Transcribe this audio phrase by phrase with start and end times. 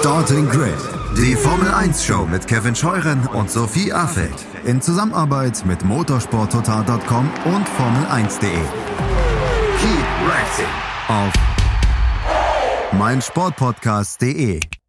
[0.00, 0.78] Starting Grid,
[1.18, 7.68] die Formel 1 Show mit Kevin Scheuren und Sophie Affeld in Zusammenarbeit mit motorsporttotal.com und
[7.68, 8.50] Formel1.de.
[9.78, 10.64] Keep racing
[11.08, 11.32] auf
[12.92, 14.79] meinsportpodcast.de.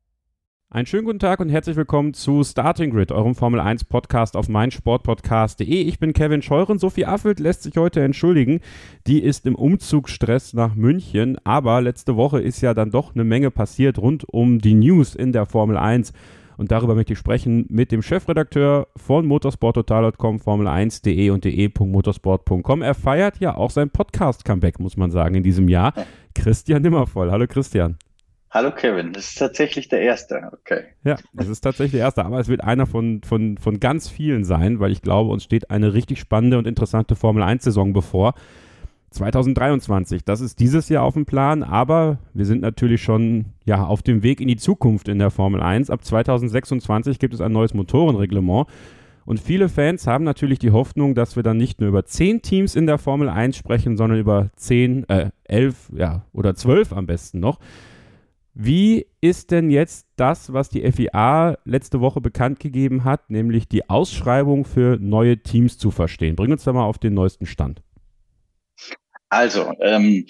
[0.74, 4.48] Einen schönen guten Tag und herzlich willkommen zu Starting Grid, eurem Formel 1 Podcast auf
[4.48, 5.68] meinsportpodcast.de.
[5.68, 6.80] Ich bin Kevin Scheuren.
[6.80, 8.62] Sophie Affelt lässt sich heute entschuldigen.
[9.06, 13.52] Die ist im Umzugsstress nach München, aber letzte Woche ist ja dann doch eine Menge
[13.52, 16.14] passiert rund um die News in der Formel 1.
[16.56, 22.82] Und darüber möchte ich sprechen mit dem Chefredakteur von motorsporttotal.com, Formel1.de und de.motorsport.com.
[22.82, 25.94] Er feiert ja auch sein Podcast-Comeback, muss man sagen, in diesem Jahr.
[26.34, 27.30] Christian Nimmervoll.
[27.30, 27.98] Hallo Christian.
[28.54, 30.84] Hallo Kevin, das ist tatsächlich der erste, okay.
[31.06, 34.44] Ja, das ist tatsächlich der erste, aber es wird einer von, von, von ganz vielen
[34.44, 38.34] sein, weil ich glaube, uns steht eine richtig spannende und interessante Formel 1-Saison bevor.
[39.12, 44.02] 2023, das ist dieses Jahr auf dem Plan, aber wir sind natürlich schon ja, auf
[44.02, 45.90] dem Weg in die Zukunft in der Formel 1.
[45.90, 48.68] Ab 2026 gibt es ein neues Motorenreglement.
[49.24, 52.76] Und viele Fans haben natürlich die Hoffnung, dass wir dann nicht nur über zehn Teams
[52.76, 57.40] in der Formel 1 sprechen, sondern über zehn, äh, elf, ja, oder zwölf am besten
[57.40, 57.58] noch.
[58.54, 63.90] Wie ist denn jetzt das, was die FIA letzte Woche bekannt gegeben hat, nämlich die
[63.90, 66.36] Ausschreibung für neue Teams zu verstehen?
[66.36, 67.82] Bring uns da mal auf den neuesten Stand.
[69.30, 70.26] Also, ähm,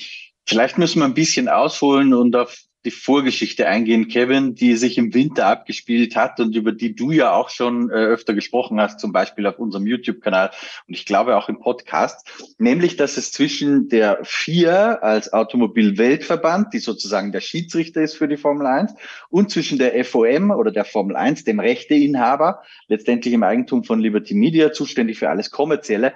[0.45, 5.13] vielleicht müssen wir ein bisschen ausholen und auf die Vorgeschichte eingehen, Kevin, die sich im
[5.13, 9.11] Winter abgespielt hat und über die du ja auch schon äh, öfter gesprochen hast, zum
[9.11, 10.51] Beispiel auf unserem YouTube-Kanal
[10.87, 16.79] und ich glaube auch im Podcast, nämlich, dass es zwischen der FIA als Automobilweltverband, die
[16.79, 18.93] sozusagen der Schiedsrichter ist für die Formel 1,
[19.29, 24.33] und zwischen der FOM oder der Formel 1, dem Rechteinhaber, letztendlich im Eigentum von Liberty
[24.33, 26.13] Media, zuständig für alles Kommerzielle,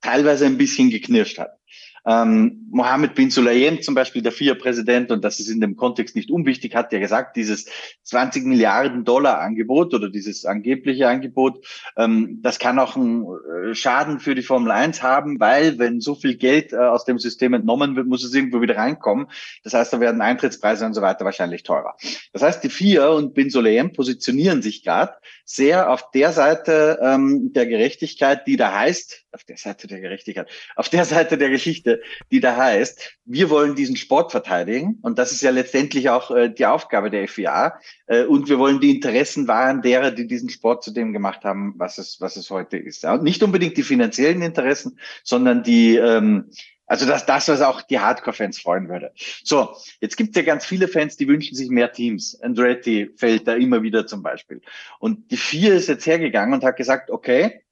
[0.00, 1.58] teilweise ein bisschen geknirscht hat.
[2.06, 6.30] Ähm, Mohammed bin Sulayem zum Beispiel, der FIA-Präsident, und das ist in dem Kontext nicht
[6.30, 7.66] unwichtig, hat ja gesagt, dieses
[8.04, 14.20] 20 Milliarden Dollar Angebot oder dieses angebliche Angebot, ähm, das kann auch einen äh, Schaden
[14.20, 17.96] für die Formel 1 haben, weil wenn so viel Geld äh, aus dem System entnommen
[17.96, 19.26] wird, muss es irgendwo wieder reinkommen.
[19.64, 21.96] Das heißt, da werden Eintrittspreise und so weiter wahrscheinlich teurer.
[22.32, 25.14] Das heißt, die FIA und bin Sulayem positionieren sich gerade
[25.44, 30.48] sehr auf der Seite ähm, der Gerechtigkeit, die da heißt, auf der Seite der Gerechtigkeit,
[30.74, 31.95] auf der Seite der Geschichte,
[32.30, 36.48] die da heißt, wir wollen diesen Sport verteidigen und das ist ja letztendlich auch äh,
[36.48, 40.84] die Aufgabe der FIA äh, und wir wollen die Interessen wahren derer, die diesen Sport
[40.84, 43.04] zu dem gemacht haben, was es, was es heute ist.
[43.04, 46.50] Und nicht unbedingt die finanziellen Interessen, sondern die, ähm,
[46.86, 49.12] also das, das, was auch die Hardcore-Fans freuen würde.
[49.42, 52.40] So, jetzt gibt es ja ganz viele Fans, die wünschen sich mehr Teams.
[52.40, 54.60] Andretti fällt da immer wieder zum Beispiel.
[55.00, 57.62] Und die vier ist jetzt hergegangen und hat gesagt, okay,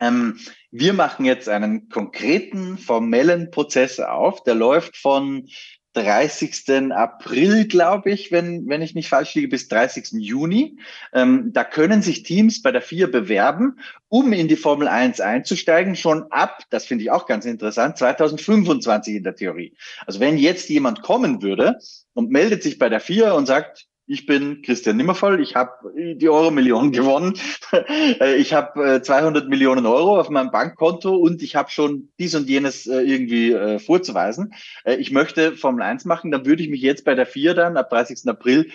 [0.00, 0.38] ähm,
[0.70, 4.42] wir machen jetzt einen konkreten, formellen Prozess auf.
[4.44, 5.48] Der läuft von
[5.94, 6.92] 30.
[6.92, 10.12] April, glaube ich, wenn, wenn ich nicht falsch liege, bis 30.
[10.12, 10.78] Juni.
[11.12, 15.96] Ähm, da können sich Teams bei der FIA bewerben, um in die Formel 1 einzusteigen,
[15.96, 19.74] schon ab, das finde ich auch ganz interessant, 2025 in der Theorie.
[20.06, 21.78] Also wenn jetzt jemand kommen würde
[22.14, 26.28] und meldet sich bei der FIA und sagt, ich bin Christian Nimmervoll, ich habe die
[26.28, 27.34] Euro-Million gewonnen,
[27.72, 32.34] äh, ich habe 200 äh, Millionen Euro auf meinem Bankkonto und ich habe schon dies
[32.34, 34.54] und jenes äh, irgendwie vorzuweisen.
[34.84, 37.90] Ich möchte Formel 1 machen, dann würde ich mich jetzt bei der FIA dann ab
[37.90, 38.26] 30.
[38.26, 38.70] April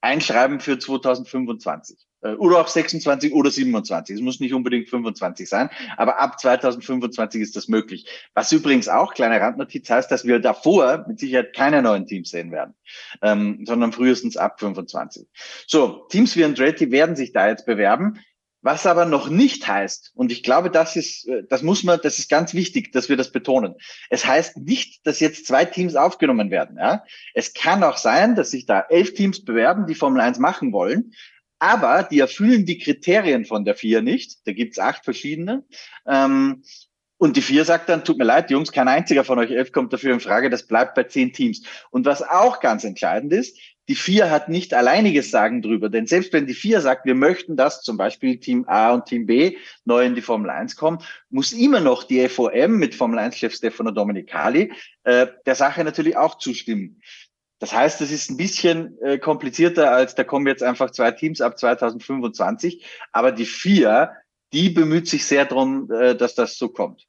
[0.00, 2.07] einschreiben für 2025.
[2.22, 4.16] Äh, oder auch 26 oder 27.
[4.16, 8.06] Es muss nicht unbedingt 25 sein, aber ab 2025 ist das möglich.
[8.34, 12.50] Was übrigens auch, kleine Randnotiz, heißt, dass wir davor mit Sicherheit keine neuen Teams sehen
[12.50, 12.74] werden,
[13.22, 15.26] ähm, sondern frühestens ab 25.
[15.66, 18.20] So, Teams wie Andretti werden sich da jetzt bewerben.
[18.60, 22.18] Was aber noch nicht heißt, und ich glaube, das ist, äh, das muss man, das
[22.18, 23.76] ist ganz wichtig, dass wir das betonen.
[24.10, 26.76] Es heißt nicht, dass jetzt zwei Teams aufgenommen werden.
[26.76, 27.04] Ja?
[27.34, 31.12] Es kann auch sein, dass sich da elf Teams bewerben, die Formel 1 machen wollen
[31.58, 34.46] aber die erfüllen die Kriterien von der vier nicht.
[34.46, 35.64] Da gibt's acht verschiedene.
[36.06, 36.62] Ähm,
[37.18, 39.92] und die vier sagt dann, tut mir leid, Jungs, kein einziger von euch elf kommt
[39.92, 41.62] dafür in Frage, das bleibt bei zehn Teams.
[41.90, 43.58] Und was auch ganz entscheidend ist,
[43.88, 45.88] die vier hat nicht alleiniges Sagen drüber.
[45.88, 49.26] Denn selbst wenn die vier sagt, wir möchten, dass zum Beispiel Team A und Team
[49.26, 50.98] B neu in die Formel 1 kommen,
[51.30, 54.72] muss immer noch die FOM mit Formel 1-Chef Stefano Domenicali
[55.04, 57.00] äh, der Sache natürlich auch zustimmen.
[57.58, 61.40] Das heißt, es ist ein bisschen äh, komplizierter als da kommen jetzt einfach zwei Teams
[61.40, 62.84] ab 2025.
[63.12, 64.12] Aber die vier,
[64.52, 67.06] die bemüht sich sehr darum, äh, dass das so kommt.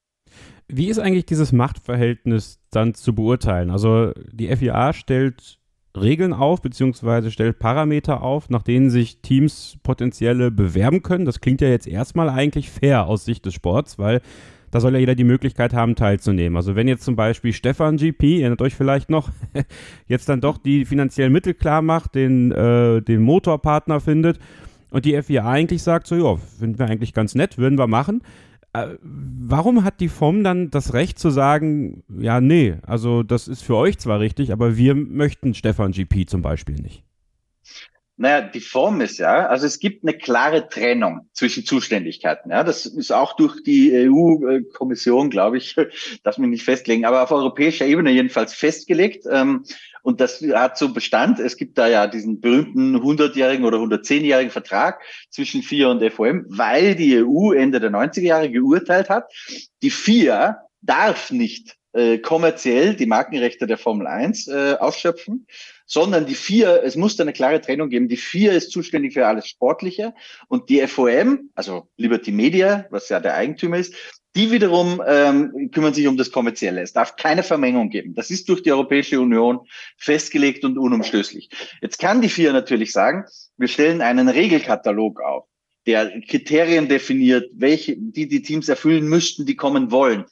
[0.68, 3.72] Wie ist eigentlich dieses Machtverhältnis dann zu beurteilen?
[3.72, 5.60] Also die FIA stellt
[5.98, 11.26] Regeln auf, beziehungsweise stellt Parameter auf, nach denen sich Teams potenzielle bewerben können.
[11.26, 14.22] Das klingt ja jetzt erstmal eigentlich fair aus Sicht des Sports, weil
[14.72, 16.56] da soll ja jeder die Möglichkeit haben, teilzunehmen.
[16.56, 19.30] Also wenn jetzt zum Beispiel Stefan GP, erinnert euch vielleicht noch,
[20.08, 24.40] jetzt dann doch die finanziellen Mittel klar macht, den, äh, den Motorpartner findet
[24.92, 28.22] und die FIA eigentlich sagt, so ja, finden wir eigentlich ganz nett, würden wir machen.
[28.74, 33.64] Äh, warum hat die FOM dann das Recht zu sagen, ja, nee, also das ist
[33.64, 37.04] für euch zwar richtig, aber wir möchten Stefan GP zum Beispiel nicht?
[38.22, 42.52] Naja, die Form ist ja, also es gibt eine klare Trennung zwischen Zuständigkeiten.
[42.52, 45.78] Ja, das ist auch durch die EU-Kommission, glaube ich,
[46.24, 49.26] darf mich nicht festlegen, aber auf europäischer Ebene jedenfalls festgelegt.
[49.32, 49.64] Ähm,
[50.02, 51.40] und das hat so Bestand.
[51.40, 56.96] Es gibt da ja diesen berühmten 100-jährigen oder 110-jährigen Vertrag zwischen FIA und FOM, weil
[56.96, 59.32] die EU Ende der 90er Jahre geurteilt hat,
[59.82, 65.48] die FIA darf nicht äh, kommerziell die Markenrechte der Formel 1 äh, ausschöpfen,
[65.86, 68.08] sondern die vier, es muss da eine klare Trennung geben.
[68.08, 70.14] Die vier ist zuständig für alles Sportliche
[70.48, 73.96] und die FOM, also Liberty Media, was ja der Eigentümer ist,
[74.36, 76.82] die wiederum ähm, kümmern sich um das Kommerzielle.
[76.82, 78.14] Es darf keine Vermengung geben.
[78.14, 79.62] Das ist durch die Europäische Union
[79.98, 81.50] festgelegt und unumstößlich.
[81.82, 83.26] Jetzt kann die vier natürlich sagen,
[83.58, 85.46] wir stellen einen Regelkatalog auf,
[85.88, 90.26] der Kriterien definiert, welche, die die Teams erfüllen müssten, die kommen wollen.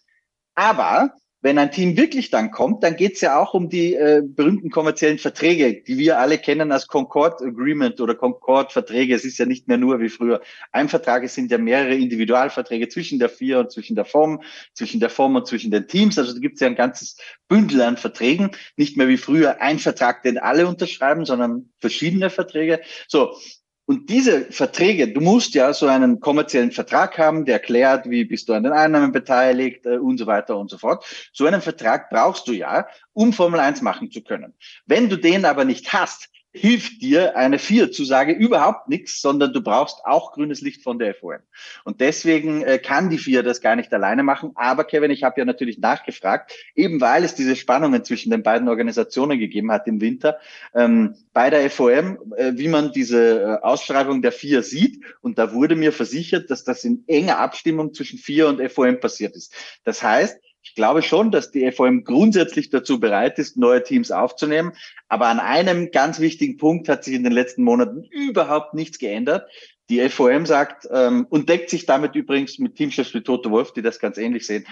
[0.54, 1.14] Aber
[1.48, 4.70] wenn ein Team wirklich dann kommt, dann geht es ja auch um die äh, berühmten
[4.70, 9.16] kommerziellen Verträge, die wir alle kennen als Concord Agreement oder Concord Verträge.
[9.16, 10.42] Es ist ja nicht mehr nur wie früher
[10.74, 14.42] ein Vertrag, es sind ja mehrere Individualverträge zwischen der Vier und zwischen der Form,
[14.74, 16.20] zwischen der Form und zwischen den Teams.
[16.20, 17.16] Also da gibt es ja ein ganzes
[17.48, 22.82] Bündel an Verträgen, nicht mehr wie früher ein Vertrag, den alle unterschreiben, sondern verschiedene Verträge.
[23.08, 23.38] So,
[23.88, 28.50] und diese Verträge, du musst ja so einen kommerziellen Vertrag haben, der erklärt, wie bist
[28.50, 31.06] du an den Einnahmen beteiligt äh, und so weiter und so fort.
[31.32, 34.54] So einen Vertrag brauchst du ja, um Formel 1 machen zu können.
[34.86, 40.06] Wenn du den aber nicht hast, hilft dir eine Vier-Zusage überhaupt nichts, sondern du brauchst
[40.06, 41.38] auch grünes Licht von der FOM.
[41.84, 44.52] Und deswegen äh, kann die Vier das gar nicht alleine machen.
[44.56, 48.68] Aber Kevin, ich habe ja natürlich nachgefragt, eben weil es diese Spannungen zwischen den beiden
[48.68, 50.38] Organisationen gegeben hat im Winter,
[50.74, 55.04] ähm, bei der FOM, äh, wie man diese äh, Ausschreibung der Vier sieht.
[55.22, 59.36] Und da wurde mir versichert, dass das in enger Abstimmung zwischen Vier und FOM passiert
[59.36, 59.54] ist.
[59.84, 64.74] Das heißt, ich glaube schon, dass die FOM grundsätzlich dazu bereit ist, neue Teams aufzunehmen.
[65.08, 69.50] Aber an einem ganz wichtigen Punkt hat sich in den letzten Monaten überhaupt nichts geändert.
[69.90, 73.82] Die FOM sagt ähm, und deckt sich damit übrigens mit Teamchefs wie Toto Wolf, die
[73.82, 74.66] das ganz ähnlich sehen.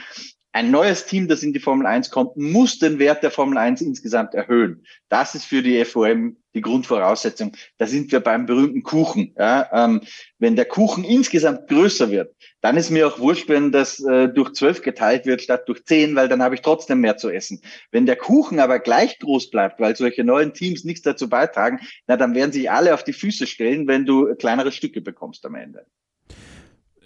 [0.51, 3.81] Ein neues Team, das in die Formel 1 kommt, muss den Wert der Formel 1
[3.81, 4.85] insgesamt erhöhen.
[5.07, 7.51] Das ist für die FOM die Grundvoraussetzung.
[7.77, 9.35] Da sind wir beim berühmten Kuchen.
[9.37, 10.01] Ja, ähm,
[10.39, 14.53] wenn der Kuchen insgesamt größer wird, dann ist mir auch wurscht, wenn das äh, durch
[14.53, 17.61] zwölf geteilt wird statt durch zehn, weil dann habe ich trotzdem mehr zu essen.
[17.91, 22.17] Wenn der Kuchen aber gleich groß bleibt, weil solche neuen Teams nichts dazu beitragen, na
[22.17, 25.85] dann werden sich alle auf die Füße stellen, wenn du kleinere Stücke bekommst am Ende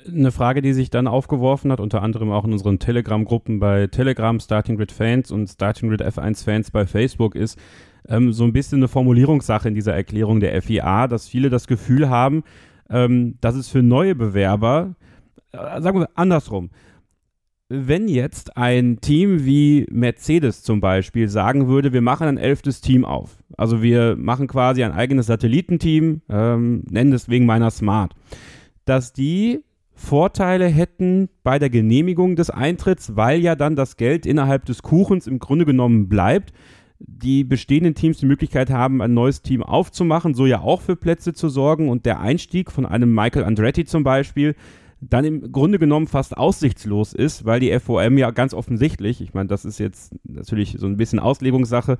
[0.07, 4.40] eine Frage, die sich dann aufgeworfen hat, unter anderem auch in unseren Telegram-Gruppen bei Telegram,
[4.40, 7.60] Starting Grid Fans und Starting Grid F1 Fans bei Facebook, ist
[8.07, 12.10] ähm, so ein bisschen eine Formulierungssache in dieser Erklärung der FIA, dass viele das Gefühl
[12.10, 12.44] haben,
[12.90, 14.96] ähm, dass es für neue Bewerber,
[15.51, 16.69] äh, sagen wir andersrum,
[17.72, 23.06] wenn jetzt ein Team wie Mercedes zum Beispiel sagen würde, wir machen ein elftes Team
[23.06, 28.16] auf, also wir machen quasi ein eigenes Satellitenteam, ähm, nennen es wegen meiner Smart,
[28.86, 29.63] dass die
[30.00, 35.28] Vorteile hätten bei der Genehmigung des Eintritts, weil ja dann das Geld innerhalb des Kuchens
[35.28, 36.54] im Grunde genommen bleibt.
[37.00, 41.34] Die bestehenden Teams die Möglichkeit haben, ein neues Team aufzumachen, so ja auch für Plätze
[41.34, 41.90] zu sorgen.
[41.90, 44.56] Und der Einstieg von einem Michael Andretti zum Beispiel
[45.01, 49.48] dann im Grunde genommen fast aussichtslos ist, weil die FOM ja ganz offensichtlich, ich meine,
[49.48, 51.98] das ist jetzt natürlich so ein bisschen Auslegungssache,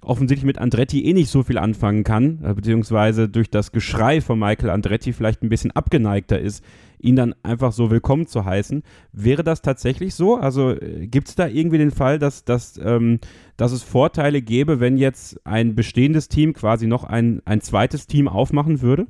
[0.00, 4.38] offensichtlich mit Andretti eh nicht so viel anfangen kann, äh, beziehungsweise durch das Geschrei von
[4.38, 6.64] Michael Andretti vielleicht ein bisschen abgeneigter ist,
[7.00, 8.82] ihn dann einfach so willkommen zu heißen.
[9.12, 10.36] Wäre das tatsächlich so?
[10.36, 13.18] Also äh, gibt es da irgendwie den Fall, dass, dass, ähm,
[13.56, 18.28] dass es Vorteile gäbe, wenn jetzt ein bestehendes Team quasi noch ein, ein zweites Team
[18.28, 19.06] aufmachen würde?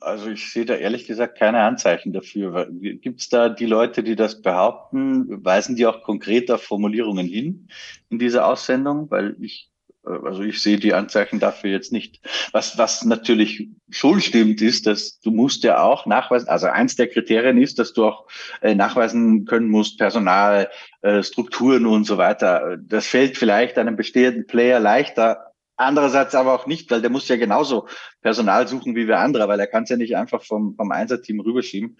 [0.00, 2.68] Also ich sehe da ehrlich gesagt keine Anzeichen dafür.
[2.70, 5.44] Gibt es da die Leute, die das behaupten?
[5.44, 7.68] Weisen die auch konkret auf Formulierungen hin
[8.10, 9.10] in dieser Aussendung?
[9.10, 9.70] Weil ich,
[10.04, 12.20] also ich sehe die Anzeichen dafür jetzt nicht.
[12.52, 17.08] Was, was natürlich schon stimmt, ist, dass du musst ja auch nachweisen, also eins der
[17.08, 18.26] Kriterien ist, dass du auch
[18.60, 20.70] äh, nachweisen können musst, Personal,
[21.02, 22.76] äh, Strukturen und so weiter.
[22.78, 27.36] Das fällt vielleicht einem bestehenden Player leichter Andererseits aber auch nicht, weil der muss ja
[27.36, 27.88] genauso
[28.20, 31.40] Personal suchen wie wir andere, weil er kann es ja nicht einfach vom, vom Einsatzteam
[31.40, 31.98] rüberschieben.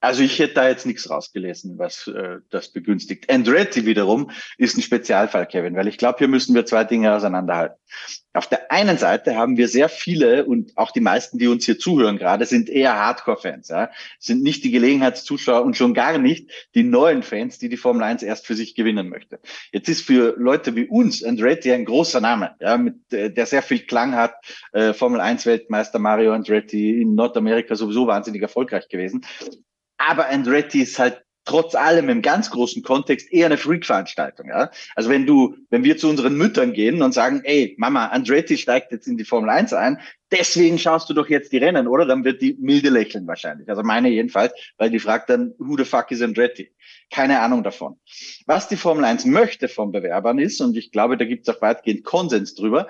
[0.00, 3.28] Also ich hätte da jetzt nichts rausgelesen, was äh, das begünstigt.
[3.30, 7.76] Andretti wiederum ist ein Spezialfall, Kevin, weil ich glaube, hier müssen wir zwei Dinge auseinanderhalten.
[8.32, 11.78] Auf der einen Seite haben wir sehr viele und auch die meisten, die uns hier
[11.80, 13.90] zuhören gerade, sind eher Hardcore-Fans, ja?
[14.20, 18.22] sind nicht die Gelegenheitszuschauer und schon gar nicht die neuen Fans, die die Formel 1
[18.22, 19.40] erst für sich gewinnen möchte.
[19.72, 23.62] Jetzt ist für Leute wie uns Andretti ein großer Name, ja, mit, äh, der sehr
[23.62, 24.34] viel Klang hat.
[24.72, 29.24] Äh, Formel 1 Weltmeister Mario Andretti in Nordamerika sowieso wahnsinnig erfolgreich gewesen.
[29.98, 34.48] Aber Andretti ist halt trotz allem im ganz großen Kontext eher eine Freak-Veranstaltung.
[34.48, 34.70] Ja?
[34.94, 38.92] Also wenn du, wenn wir zu unseren Müttern gehen und sagen, ey, Mama, Andretti steigt
[38.92, 39.98] jetzt in die Formel 1 ein,
[40.30, 42.04] deswegen schaust du doch jetzt die Rennen, oder?
[42.04, 43.68] Dann wird die milde lächeln wahrscheinlich.
[43.70, 46.70] Also meine jedenfalls, weil die fragt dann, who the fuck is Andretti?
[47.10, 47.98] Keine Ahnung davon.
[48.44, 51.62] Was die Formel 1 möchte von Bewerbern ist, und ich glaube, da gibt es auch
[51.62, 52.88] weitgehend Konsens drüber,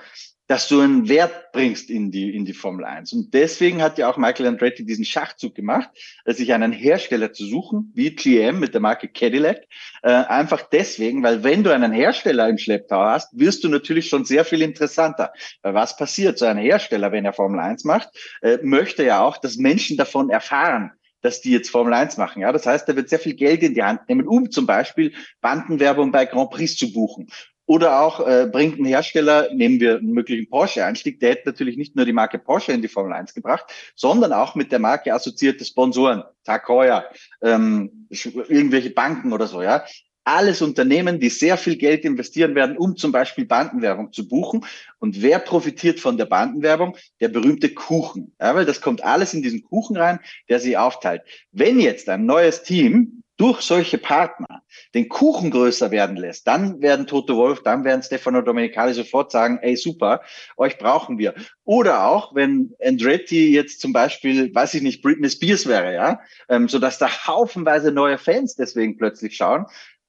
[0.49, 3.13] dass du einen Wert bringst in die, in die Formel 1.
[3.13, 5.91] Und deswegen hat ja auch Michael Andretti diesen Schachzug gemacht,
[6.25, 9.65] sich einen Hersteller zu suchen, wie GM mit der Marke Cadillac.
[10.03, 14.25] Äh, einfach deswegen, weil wenn du einen Hersteller im Schlepptau hast, wirst du natürlich schon
[14.25, 15.33] sehr viel interessanter.
[15.63, 16.39] Weil was passiert?
[16.39, 18.09] So ein Hersteller, wenn er Formel 1 macht,
[18.41, 22.43] äh, möchte ja auch, dass Menschen davon erfahren dass die jetzt Formel 1 machen.
[22.43, 25.13] Ja, das heißt, er wird sehr viel Geld in die Hand nehmen, um zum Beispiel
[25.41, 27.27] Bandenwerbung bei Grand Prix zu buchen
[27.69, 31.95] oder auch äh, bringt ein Hersteller, nehmen wir einen möglichen Porsche-Einstieg, der hätte natürlich nicht
[31.95, 35.67] nur die Marke Porsche in die Formel 1 gebracht, sondern auch mit der Marke assoziierte
[35.67, 37.05] Sponsoren, Tag Heuer,
[37.43, 39.85] ähm, irgendwelche Banken oder so, ja.
[40.25, 44.65] Alles Unternehmen, die sehr viel Geld investieren werden, um zum Beispiel Bandenwerbung zu buchen.
[44.99, 46.97] Und wer profitiert von der Bandenwerbung?
[47.21, 48.35] Der berühmte Kuchen.
[48.39, 50.21] Ja, weil das kommt alles in diesen Kuchen rein,
[50.51, 51.23] der sie aufteilt.
[51.51, 54.63] Wenn jetzt ein neues Team durch solche Partner
[54.95, 59.61] den Kuchen größer werden lässt, dann werden Toto Wolf, dann werden Stefano Domenicali sofort sagen,
[59.63, 60.23] ey super,
[60.57, 61.35] euch brauchen wir.
[61.65, 66.69] Oder auch, wenn Andretti jetzt zum Beispiel, weiß ich nicht, Britney Spears wäre, ja, ähm,
[66.69, 69.67] so dass da haufenweise neue Fans deswegen plötzlich schauen.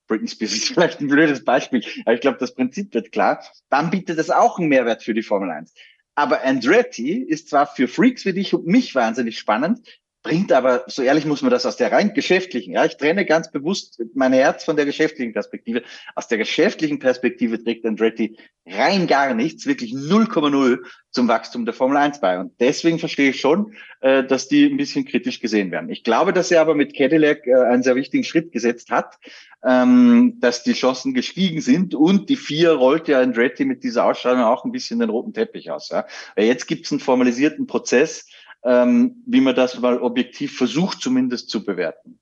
[0.08, 3.46] Britney Spears ist vielleicht ein blödes Beispiel, aber ich glaube, das Prinzip wird klar.
[3.70, 5.72] Dann bietet das auch einen Mehrwert für die Formel 1.
[6.16, 9.80] Aber Andretti ist zwar für Freaks wie dich und mich wahnsinnig spannend,
[10.22, 13.52] bringt aber, so ehrlich muss man das aus der rein geschäftlichen, ja, ich trenne ganz
[13.52, 15.84] bewusst mein Herz von der geschäftlichen Perspektive.
[16.16, 20.80] Aus der geschäftlichen Perspektive trägt Andretti rein gar nichts, wirklich 0,0
[21.12, 22.40] zum Wachstum der Formel 1 bei.
[22.40, 25.90] Und deswegen verstehe ich schon, äh, dass die ein bisschen kritisch gesehen werden.
[25.90, 29.18] Ich glaube, dass er aber mit Cadillac äh, einen sehr wichtigen Schritt gesetzt hat,
[29.66, 34.44] ähm, dass die Chancen gestiegen sind und die vier rollt ja Andretti mit dieser Ausstrahlung
[34.44, 35.90] auch ein bisschen den roten Teppich aus.
[35.90, 36.06] Ja.
[36.36, 38.28] Weil jetzt gibt es einen formalisierten Prozess,
[38.64, 42.20] ähm, wie man das mal objektiv versucht zumindest zu bewerten.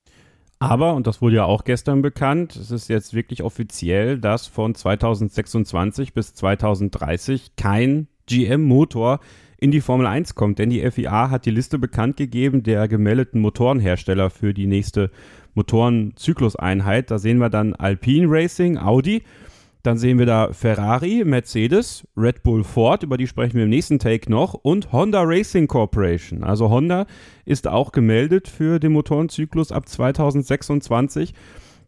[0.60, 4.74] Aber, und das wurde ja auch gestern bekannt, es ist jetzt wirklich offiziell, dass von
[4.74, 9.20] 2026 bis 2030 kein GM-Motor
[9.60, 13.40] in die Formel 1 kommt, denn die FIA hat die Liste bekannt gegeben der gemeldeten
[13.40, 15.10] Motorenhersteller für die nächste
[15.54, 17.10] Motorenzykluseinheit.
[17.10, 19.22] Da sehen wir dann Alpine Racing, Audi
[19.82, 23.98] dann sehen wir da Ferrari, Mercedes, Red Bull Ford, über die sprechen wir im nächsten
[23.98, 26.42] Take noch, und Honda Racing Corporation.
[26.42, 27.06] Also Honda
[27.44, 31.34] ist auch gemeldet für den Motorenzyklus ab 2026.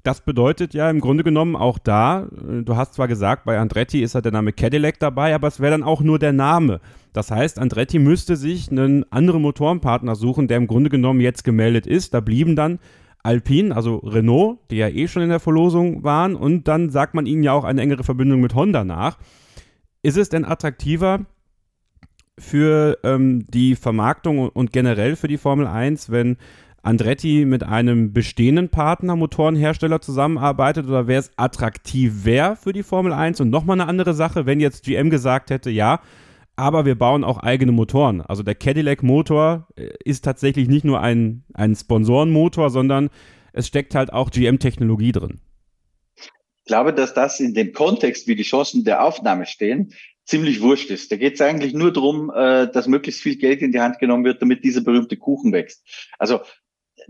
[0.03, 4.03] Das bedeutet ja im Grunde genommen auch da, äh, du hast zwar gesagt, bei Andretti
[4.03, 6.81] ist ja der Name Cadillac dabei, aber es wäre dann auch nur der Name.
[7.13, 11.87] Das heißt, Andretti müsste sich einen anderen Motorenpartner suchen, der im Grunde genommen jetzt gemeldet
[11.87, 12.15] ist.
[12.15, 12.79] Da blieben dann
[13.23, 17.27] Alpine, also Renault, die ja eh schon in der Verlosung waren, und dann sagt man
[17.27, 19.19] ihnen ja auch eine engere Verbindung mit Honda nach.
[20.03, 21.27] Ist es denn attraktiver
[22.39, 26.39] für ähm, die Vermarktung und generell für die Formel 1, wenn
[26.83, 33.41] Andretti mit einem bestehenden Partner, Motorenhersteller zusammenarbeitet oder wäre es attraktiver für die Formel 1?
[33.41, 36.01] Und nochmal eine andere Sache, wenn jetzt GM gesagt hätte, ja,
[36.57, 38.21] aber wir bauen auch eigene Motoren.
[38.21, 43.11] Also der Cadillac-Motor äh, ist tatsächlich nicht nur ein, ein Sponsorenmotor, sondern
[43.53, 45.41] es steckt halt auch GM-Technologie drin.
[46.17, 49.93] Ich glaube, dass das in dem Kontext, wie die Chancen der Aufnahme stehen,
[50.25, 51.11] ziemlich wurscht ist.
[51.11, 54.25] Da geht es eigentlich nur darum, äh, dass möglichst viel Geld in die Hand genommen
[54.25, 55.85] wird, damit dieser berühmte Kuchen wächst.
[56.19, 56.41] Also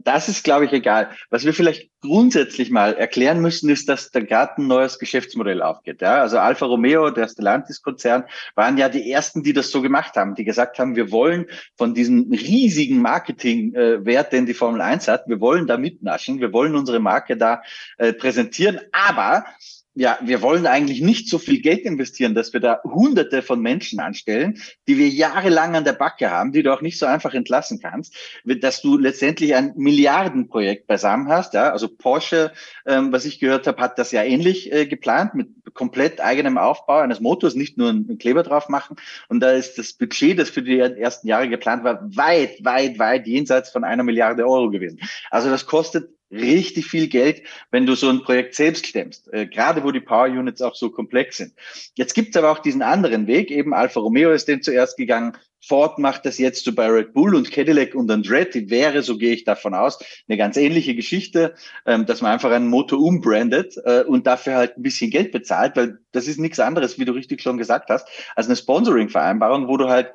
[0.05, 1.11] das ist, glaube ich, egal.
[1.31, 6.01] Was wir vielleicht grundsätzlich mal erklären müssen, ist, dass da gerade ein neues Geschäftsmodell aufgeht.
[6.01, 6.21] Ja?
[6.21, 10.45] Also Alfa Romeo, der Stellantis-Konzern, waren ja die ersten, die das so gemacht haben, die
[10.45, 15.67] gesagt haben, wir wollen von diesem riesigen Marketingwert, den die Formel 1 hat, wir wollen
[15.67, 17.63] da mitnaschen, wir wollen unsere Marke da
[17.99, 19.45] äh, präsentieren, aber
[19.95, 23.99] ja, wir wollen eigentlich nicht so viel Geld investieren, dass wir da hunderte von Menschen
[23.99, 27.81] anstellen, die wir jahrelang an der Backe haben, die du auch nicht so einfach entlassen
[27.81, 31.55] kannst, dass du letztendlich ein Milliardenprojekt beisammen hast.
[31.55, 31.73] Ja?
[31.73, 32.53] Also Porsche,
[32.87, 36.99] ähm, was ich gehört habe, hat das ja ähnlich äh, geplant mit komplett eigenem Aufbau
[36.99, 38.97] eines Motors, nicht nur einen Kleber drauf machen.
[39.29, 43.27] Und da ist das Budget, das für die ersten Jahre geplant war, weit, weit, weit
[43.27, 45.01] jenseits von einer Milliarde Euro gewesen.
[45.31, 49.85] Also das kostet richtig viel Geld, wenn du so ein Projekt selbst stemmst, äh, gerade
[49.85, 51.53] wo die Power Units auch so komplex sind.
[51.95, 55.37] Jetzt gibt es aber auch diesen anderen Weg, eben Alfa Romeo ist den zuerst gegangen,
[55.63, 59.35] Ford macht das jetzt so bei Red Bull und Cadillac und Andretti wäre, so gehe
[59.35, 64.03] ich davon aus, eine ganz ähnliche Geschichte, ähm, dass man einfach einen Motor umbrandet äh,
[64.03, 67.43] und dafür halt ein bisschen Geld bezahlt, weil das ist nichts anderes, wie du richtig
[67.43, 70.13] schon gesagt hast, als eine Sponsoring-Vereinbarung, wo du halt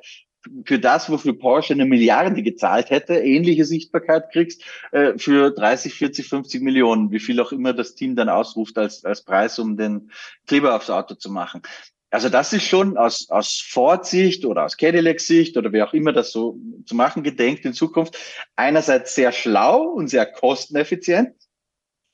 [0.64, 4.62] für das, wofür Porsche eine Milliarde gezahlt hätte, ähnliche Sichtbarkeit kriegst
[4.92, 9.04] äh, für 30, 40, 50 Millionen, wie viel auch immer das Team dann ausruft als,
[9.04, 10.10] als Preis, um den
[10.46, 11.62] Kleber aufs Auto zu machen.
[12.10, 16.30] Also das ist schon aus, aus Ford-Sicht oder aus Cadillac-Sicht oder wer auch immer das
[16.30, 18.16] so zu machen gedenkt in Zukunft,
[18.54, 21.34] einerseits sehr schlau und sehr kosteneffizient,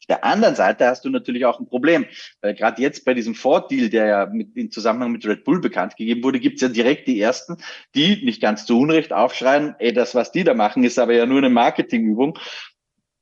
[0.09, 2.06] der anderen Seite hast du natürlich auch ein Problem,
[2.40, 5.97] weil gerade jetzt bei diesem Ford-Deal, der ja mit, in Zusammenhang mit Red Bull bekannt
[5.97, 7.59] gegeben wurde, gibt es ja direkt die ersten,
[7.94, 11.26] die nicht ganz zu Unrecht aufschreien, ey, das, was die da machen, ist aber ja
[11.26, 12.38] nur eine Marketingübung.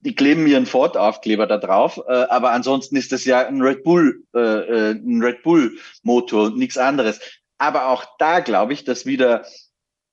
[0.02, 4.25] Die kleben ihren Ford-Aufkleber da drauf, äh, aber ansonsten ist das ja ein Red Bull,
[4.34, 7.20] äh, äh ein Red Bull-Motor, nichts anderes.
[7.58, 9.44] Aber auch da glaube ich, dass wieder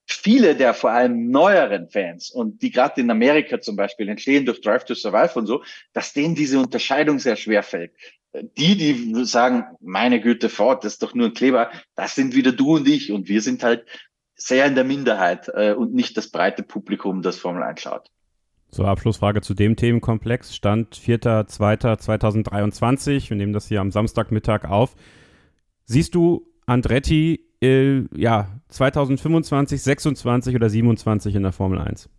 [0.08, 4.62] viele der vor allem neueren Fans und die gerade in Amerika zum Beispiel entstehen durch
[4.62, 7.92] Drive to Survive und so, dass denen diese Unterscheidung sehr schwer fällt.
[8.34, 12.54] Die, die sagen, meine Güte, Ford, das ist doch nur ein Kleber, das sind wieder
[12.54, 13.86] du und ich und wir sind halt
[14.36, 18.10] sehr in der Minderheit äh, und nicht das breite Publikum, das Formel 1 schaut.
[18.70, 20.56] So, Abschlussfrage zu dem Themenkomplex.
[20.56, 23.30] Stand 4.2.2023.
[23.30, 24.96] Wir nehmen das hier am Samstagmittag auf.
[25.86, 32.10] Siehst du Andretti äh, ja, 2025, 26 oder 27 in der Formel 1?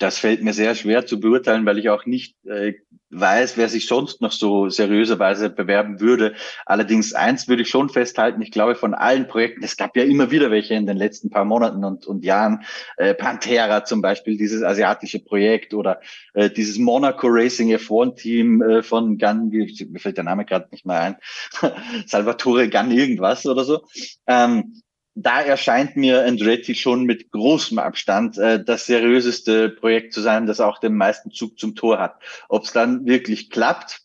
[0.00, 2.72] Das fällt mir sehr schwer zu beurteilen, weil ich auch nicht äh,
[3.10, 6.34] weiß, wer sich sonst noch so seriöserweise bewerben würde.
[6.64, 10.30] Allerdings eins würde ich schon festhalten, ich glaube von allen Projekten, es gab ja immer
[10.30, 12.64] wieder welche in den letzten paar Monaten und, und Jahren,
[12.96, 16.00] äh, Pantera zum Beispiel, dieses asiatische Projekt oder
[16.32, 19.68] äh, dieses Monaco Racing F1-Team äh, von Gan, mir
[20.00, 21.16] fällt der Name gerade nicht mehr ein,
[22.06, 23.84] Salvatore Gan irgendwas oder so.
[24.26, 24.80] Ähm,
[25.22, 30.60] da erscheint mir Andretti schon mit großem Abstand äh, das seriöseste Projekt zu sein, das
[30.60, 32.20] auch den meisten Zug zum Tor hat.
[32.48, 34.00] Ob es dann wirklich klappt,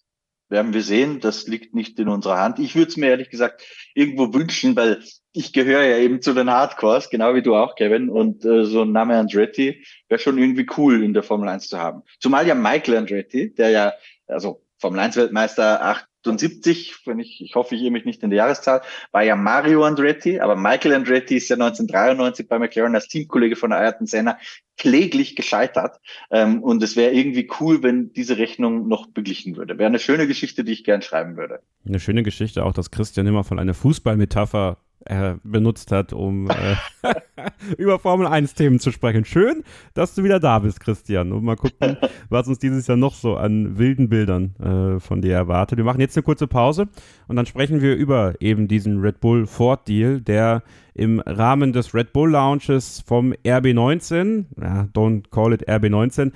[0.50, 1.19] werden wir sehen.
[1.19, 2.60] Das liegt nicht in unserer Hand.
[2.60, 6.50] Ich würde es mir ehrlich gesagt irgendwo wünschen, weil ich gehöre ja eben zu den
[6.50, 8.10] Hardcores, genau wie du auch, Kevin.
[8.10, 11.78] Und äh, so ein Name Andretti wäre schon irgendwie cool in der Formel 1 zu
[11.78, 12.04] haben.
[12.19, 13.93] Zumal ja Michael Andretti, der ja,
[14.28, 18.29] also Formel 1 Weltmeister, acht 78, wenn ich, ich hoffe, ich irre mich nicht in
[18.29, 23.07] der Jahreszahl, war ja Mario Andretti, aber Michael Andretti ist ja 1993 bei McLaren als
[23.07, 24.38] Teamkollege von Ayrton Senna
[24.77, 25.99] kläglich gescheitert.
[26.31, 29.77] Ähm, und es wäre irgendwie cool, wenn diese Rechnung noch beglichen würde.
[29.77, 31.61] Wäre eine schöne Geschichte, die ich gern schreiben würde.
[31.85, 36.75] Eine schöne Geschichte auch, dass Christian immer von einer Fußballmetapher äh, benutzt hat, um äh,
[37.77, 39.25] über Formel 1 Themen zu sprechen.
[39.25, 41.31] Schön, dass du wieder da bist, Christian.
[41.31, 41.97] Und mal gucken,
[42.29, 45.77] was uns dieses Jahr noch so an wilden Bildern äh, von dir erwartet.
[45.77, 46.88] Wir machen jetzt eine kurze Pause
[47.27, 50.63] und dann sprechen wir über eben diesen Red Bull Ford Deal, der
[50.95, 56.31] im Rahmen des Red Bull Launches vom RB19, ja, don't call it RB19,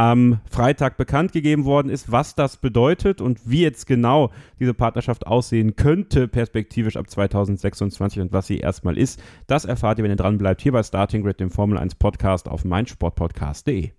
[0.00, 5.26] am Freitag bekannt gegeben worden ist, was das bedeutet und wie jetzt genau diese Partnerschaft
[5.26, 9.22] aussehen könnte, perspektivisch ab 2026 und was sie erstmal ist.
[9.46, 12.48] Das erfahrt ihr, wenn ihr dran bleibt, hier bei Starting Grid, dem Formel 1 Podcast
[12.48, 13.90] auf meinsportpodcast.de.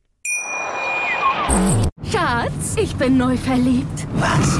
[2.12, 4.08] Schatz, ich bin neu verliebt.
[4.16, 4.60] Was?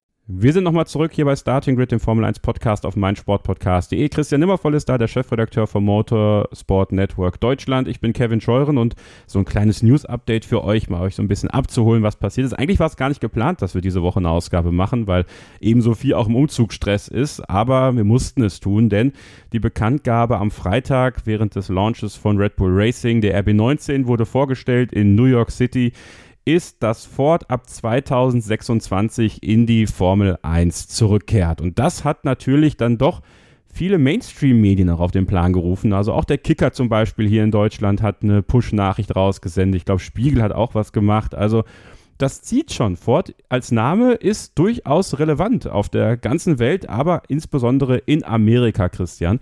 [0.33, 4.07] Wir sind nochmal zurück hier bei Starting Grid, dem Formel 1 Podcast auf meinsportpodcast.de.
[4.07, 7.89] Christian Nimmervoll ist da, der Chefredakteur vom Motorsport Network Deutschland.
[7.89, 8.95] Ich bin Kevin Scheuren und
[9.27, 12.53] so ein kleines News-Update für euch, mal euch so ein bisschen abzuholen, was passiert ist.
[12.53, 15.25] Eigentlich war es gar nicht geplant, dass wir diese Woche eine Ausgabe machen, weil
[15.59, 19.11] ebenso viel auch im Umzugsstress ist, aber wir mussten es tun, denn
[19.51, 24.93] die Bekanntgabe am Freitag während des Launches von Red Bull Racing, der RB19, wurde vorgestellt
[24.93, 25.91] in New York City
[26.45, 31.61] ist, dass Ford ab 2026 in die Formel 1 zurückkehrt.
[31.61, 33.21] Und das hat natürlich dann doch
[33.73, 35.93] viele Mainstream-Medien auch auf den Plan gerufen.
[35.93, 39.79] Also auch der Kicker zum Beispiel hier in Deutschland hat eine Push-Nachricht rausgesendet.
[39.79, 41.35] Ich glaube, Spiegel hat auch was gemacht.
[41.35, 41.63] Also
[42.17, 42.97] das zieht schon.
[42.97, 49.39] Ford als Name ist durchaus relevant auf der ganzen Welt, aber insbesondere in Amerika, Christian.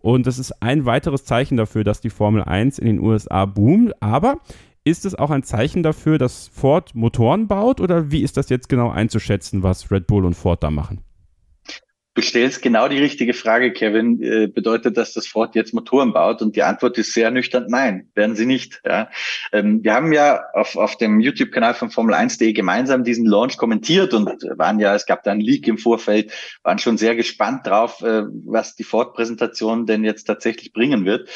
[0.00, 4.00] Und das ist ein weiteres Zeichen dafür, dass die Formel 1 in den USA boomt.
[4.02, 4.38] Aber
[4.86, 8.68] ist es auch ein Zeichen dafür, dass Ford Motoren baut oder wie ist das jetzt
[8.68, 11.02] genau einzuschätzen, was Red Bull und Ford da machen?
[12.14, 14.22] Du stellst genau die richtige Frage, Kevin.
[14.22, 16.40] Äh, bedeutet das, dass Ford jetzt Motoren baut?
[16.40, 18.80] Und die Antwort ist sehr nüchtern, nein, werden sie nicht.
[18.86, 19.10] Ja.
[19.52, 24.28] Ähm, wir haben ja auf, auf dem YouTube-Kanal von Formel1.de gemeinsam diesen Launch kommentiert und
[24.56, 28.22] waren ja, es gab da einen Leak im Vorfeld, waren schon sehr gespannt drauf, äh,
[28.46, 31.28] was die Ford-Präsentation denn jetzt tatsächlich bringen wird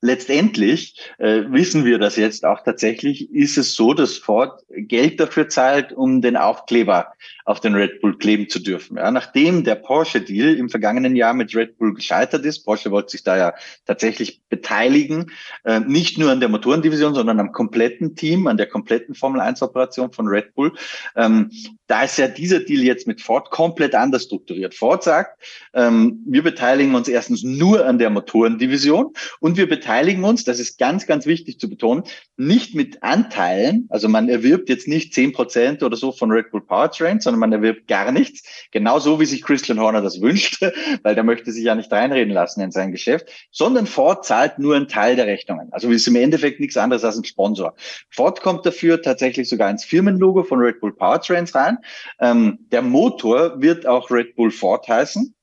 [0.00, 5.48] letztendlich äh, wissen wir das jetzt auch tatsächlich, ist es so, dass Ford Geld dafür
[5.48, 7.12] zahlt, um den Aufkleber
[7.44, 8.96] auf den Red Bull kleben zu dürfen.
[8.96, 13.22] Ja, nachdem der Porsche-Deal im vergangenen Jahr mit Red Bull gescheitert ist, Porsche wollte sich
[13.22, 13.54] da ja
[13.86, 15.30] tatsächlich beteiligen,
[15.64, 20.26] äh, nicht nur an der Motorendivision, sondern am kompletten Team, an der kompletten Formel-1-Operation von
[20.26, 20.72] Red Bull.
[21.14, 21.50] Ähm,
[21.86, 24.74] da ist ja dieser Deal jetzt mit Ford komplett anders strukturiert.
[24.74, 25.40] Ford sagt,
[25.72, 30.78] ähm, wir beteiligen uns erstens nur an der Motorendivision und wir beteiligen uns, das ist
[30.78, 32.02] ganz, ganz wichtig zu betonen,
[32.36, 36.60] nicht mit Anteilen, also man erwirbt jetzt nicht zehn Prozent oder so von Red Bull
[36.60, 38.42] Powertrain, sondern man erwirbt gar nichts.
[38.72, 40.60] Genauso wie sich Christian Horner das wünscht,
[41.04, 44.74] weil der möchte sich ja nicht reinreden lassen in sein Geschäft, sondern Ford zahlt nur
[44.74, 45.68] einen Teil der Rechnungen.
[45.70, 47.76] Also ist im Endeffekt nichts anderes als ein Sponsor.
[48.10, 51.78] Ford kommt dafür tatsächlich sogar ins Firmenlogo von Red Bull Powertrains rein.
[52.18, 55.35] Ähm, der Motor wird auch Red Bull Ford heißen.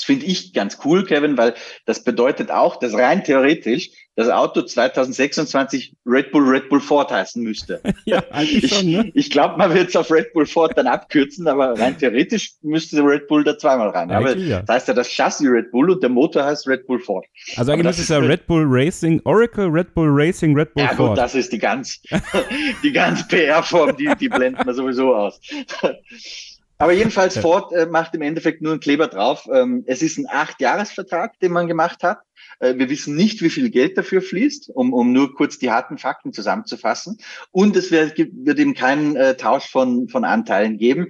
[0.00, 1.52] Das finde ich ganz cool, Kevin, weil
[1.84, 7.42] das bedeutet auch, dass rein theoretisch das Auto 2026 Red Bull Red Bull Ford heißen
[7.42, 7.82] müsste.
[8.06, 9.10] ja, eigentlich ich, schon, ne?
[9.14, 13.02] Ich glaube, man wird es auf Red Bull Ford dann abkürzen, aber rein theoretisch müsste
[13.02, 14.10] Red Bull da zweimal rein.
[14.10, 14.62] Aber ja.
[14.62, 17.26] das heißt ja das Chassis Red Bull und der Motor heißt Red Bull Ford.
[17.56, 20.94] Also eigentlich ist es ja Red Bull Racing Oracle, Red Bull Racing, Red Bull ja,
[20.94, 21.00] Ford.
[21.00, 22.00] Ja gut, das ist die ganz,
[22.82, 25.38] die ganz PR-Form, die, die blenden wir sowieso aus.
[26.80, 29.46] Aber jedenfalls, Ford äh, macht im Endeffekt nur einen Kleber drauf.
[29.52, 32.20] Ähm, es ist ein Acht-Jahres-Vertrag, den man gemacht hat.
[32.58, 35.98] Äh, wir wissen nicht, wie viel Geld dafür fließt, um, um nur kurz die harten
[35.98, 37.18] Fakten zusammenzufassen.
[37.50, 41.08] Und es wird, wird eben keinen äh, Tausch von, von Anteilen geben.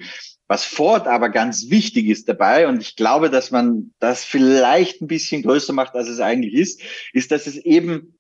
[0.48, 5.06] Was Ford aber ganz wichtig ist dabei, und ich glaube, dass man das vielleicht ein
[5.06, 8.18] bisschen größer macht, als es eigentlich ist, ist, dass es eben,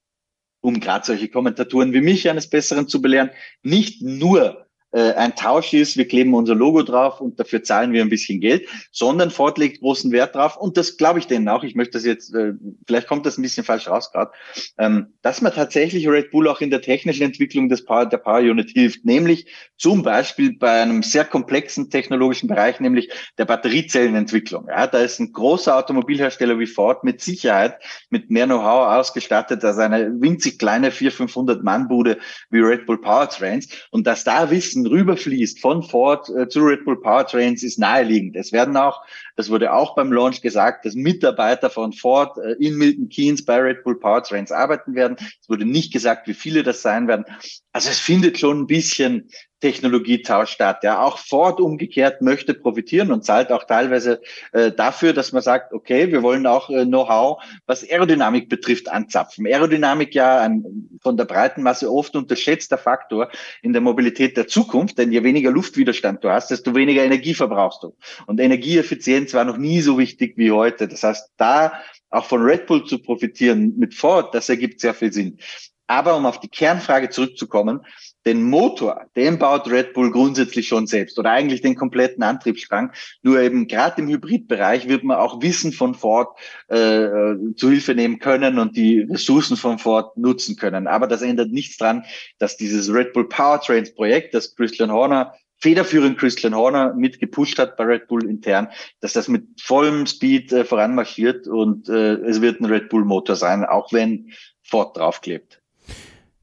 [0.60, 3.30] um gerade solche Kommentatoren wie mich eines Besseren zu belehren,
[3.64, 8.02] nicht nur äh, ein Tausch ist, wir kleben unser Logo drauf und dafür zahlen wir
[8.02, 11.64] ein bisschen Geld, sondern Ford legt großen Wert drauf und das glaube ich denen auch.
[11.64, 12.54] Ich möchte das jetzt, äh,
[12.86, 14.32] vielleicht kommt das ein bisschen falsch raus gerade,
[14.78, 18.40] ähm, dass man tatsächlich Red Bull auch in der technischen Entwicklung des Power, der Power
[18.40, 24.66] Unit hilft, nämlich zum Beispiel bei einem sehr komplexen technologischen Bereich, nämlich der Batteriezellenentwicklung.
[24.68, 27.78] Ja, da ist ein großer Automobilhersteller wie Ford mit Sicherheit
[28.10, 32.18] mit mehr Know-how ausgestattet als eine winzig kleine 400, 500 Mann Bude
[32.50, 36.84] wie Red Bull Powertrains und dass da Wissen Wissen rüberfließt von Ford äh, zu Red
[36.84, 38.36] Bull Powertrains ist naheliegend.
[38.36, 39.02] Es werden auch,
[39.36, 43.58] das wurde auch beim Launch gesagt, dass Mitarbeiter von Ford äh, in Milton Keynes bei
[43.58, 45.16] Red Bull Powertrains arbeiten werden.
[45.18, 47.24] Es wurde nicht gesagt, wie viele das sein werden.
[47.72, 50.82] Also es findet schon ein bisschen Technologietausch statt.
[50.82, 54.20] Ja, auch Ford umgekehrt möchte profitieren und zahlt auch teilweise
[54.52, 59.46] äh, dafür, dass man sagt, okay, wir wollen auch äh, Know-how, was Aerodynamik betrifft, anzapfen.
[59.46, 63.30] Aerodynamik ja ein von der breiten Masse oft unterschätzter Faktor
[63.62, 67.82] in der Mobilität der Zukunft, denn je weniger Luftwiderstand du hast, desto weniger Energie verbrauchst
[67.82, 67.94] du.
[68.26, 70.88] Und Energieeffizienz war noch nie so wichtig wie heute.
[70.88, 71.72] Das heißt, da
[72.10, 75.38] auch von Red Bull zu profitieren mit Ford, das ergibt sehr viel Sinn.
[75.86, 77.80] Aber um auf die Kernfrage zurückzukommen,
[78.24, 82.92] den Motor, den baut Red Bull grundsätzlich schon selbst oder eigentlich den kompletten Antriebsstrang.
[83.22, 86.28] Nur eben gerade im Hybridbereich wird man auch Wissen von Ford
[86.68, 90.86] äh, zu Hilfe nehmen können und die Ressourcen von Ford nutzen können.
[90.86, 92.04] Aber das ändert nichts dran,
[92.38, 97.84] dass dieses Red Bull Powertrains Projekt, das Christian Horner federführend Christian Horner mitgepusht hat bei
[97.84, 98.68] Red Bull intern,
[99.00, 103.36] dass das mit vollem Speed äh, voranmarschiert und äh, es wird ein Red Bull Motor
[103.36, 104.30] sein, auch wenn
[104.62, 105.60] Ford draufklebt.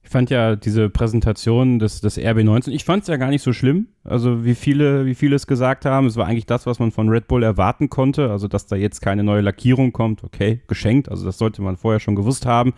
[0.04, 3.52] Ich fand ja diese Präsentation des, des RB19, ich fand es ja gar nicht so
[3.52, 3.88] schlimm.
[4.06, 7.10] Also wie viele, wie viele es gesagt haben, es war eigentlich das, was man von
[7.10, 8.32] Red Bull erwarten konnte.
[8.32, 11.10] Also dass da jetzt keine neue Lackierung kommt, okay, geschenkt.
[11.10, 12.74] Also das sollte man vorher schon gewusst haben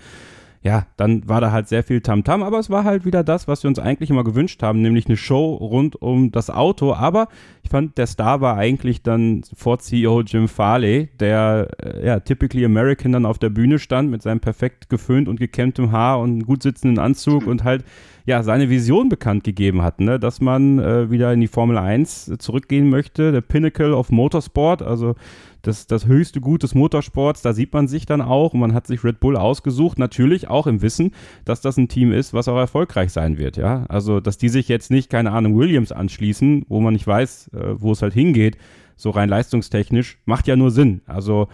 [0.61, 3.47] ja, dann war da halt sehr viel Tamtam, -Tam, aber es war halt wieder das,
[3.47, 6.93] was wir uns eigentlich immer gewünscht haben, nämlich eine Show rund um das Auto.
[6.93, 7.29] Aber
[7.63, 12.65] ich fand, der Star war eigentlich dann Ford CEO Jim Farley, der äh, ja typically
[12.65, 16.61] American dann auf der Bühne stand mit seinem perfekt geföhnt und gekämmtem Haar und gut
[16.61, 17.85] sitzenden Anzug und halt
[18.29, 20.19] ja seine Vision bekannt gegeben hat, ne?
[20.19, 25.15] dass man äh, wieder in die Formel 1 zurückgehen möchte, der Pinnacle of Motorsport, also
[25.63, 27.41] das, das höchste Gut des Motorsports.
[27.41, 30.67] Da sieht man sich dann auch und man hat sich Red Bull ausgesucht, natürlich auch
[30.67, 31.11] im Wissen,
[31.43, 33.57] dass das ein Team ist, was auch erfolgreich sein wird.
[33.57, 37.49] Ja, also dass die sich jetzt nicht, keine Ahnung, Williams anschließen, wo man nicht weiß,
[37.53, 38.57] äh, wo es halt hingeht,
[38.95, 41.01] so rein leistungstechnisch, macht ja nur Sinn.
[41.07, 41.47] Also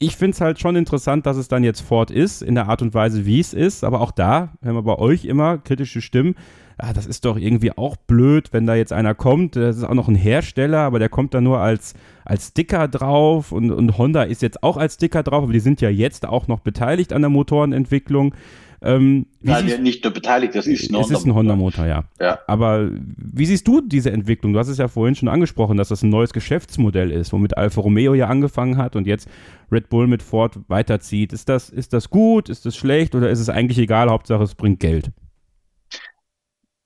[0.00, 2.82] ich finde es halt schon interessant, dass es dann jetzt Ford ist, in der Art
[2.82, 3.84] und Weise, wie es ist.
[3.84, 6.34] Aber auch da hören wir bei euch immer kritische Stimmen.
[6.76, 9.56] Ah, das ist doch irgendwie auch blöd, wenn da jetzt einer kommt.
[9.56, 13.50] Das ist auch noch ein Hersteller, aber der kommt da nur als, als Sticker drauf.
[13.50, 16.46] Und, und Honda ist jetzt auch als Sticker drauf, aber die sind ja jetzt auch
[16.46, 18.34] noch beteiligt an der Motorenentwicklung.
[18.80, 21.12] Ähm, Nein, siehst, nicht nur beteiligt, das ist ein Honda-Motor.
[21.12, 22.04] Es ist ein Honda-Motor, ja.
[22.20, 22.38] ja.
[22.46, 24.52] Aber wie siehst du diese Entwicklung?
[24.52, 27.80] Du hast es ja vorhin schon angesprochen, dass das ein neues Geschäftsmodell ist, womit Alfa
[27.80, 29.28] Romeo ja angefangen hat und jetzt
[29.72, 31.32] Red Bull mit Ford weiterzieht.
[31.32, 32.48] Ist das, ist das gut?
[32.48, 33.14] Ist das schlecht?
[33.14, 34.10] Oder ist es eigentlich egal?
[34.10, 35.10] Hauptsache, es bringt Geld?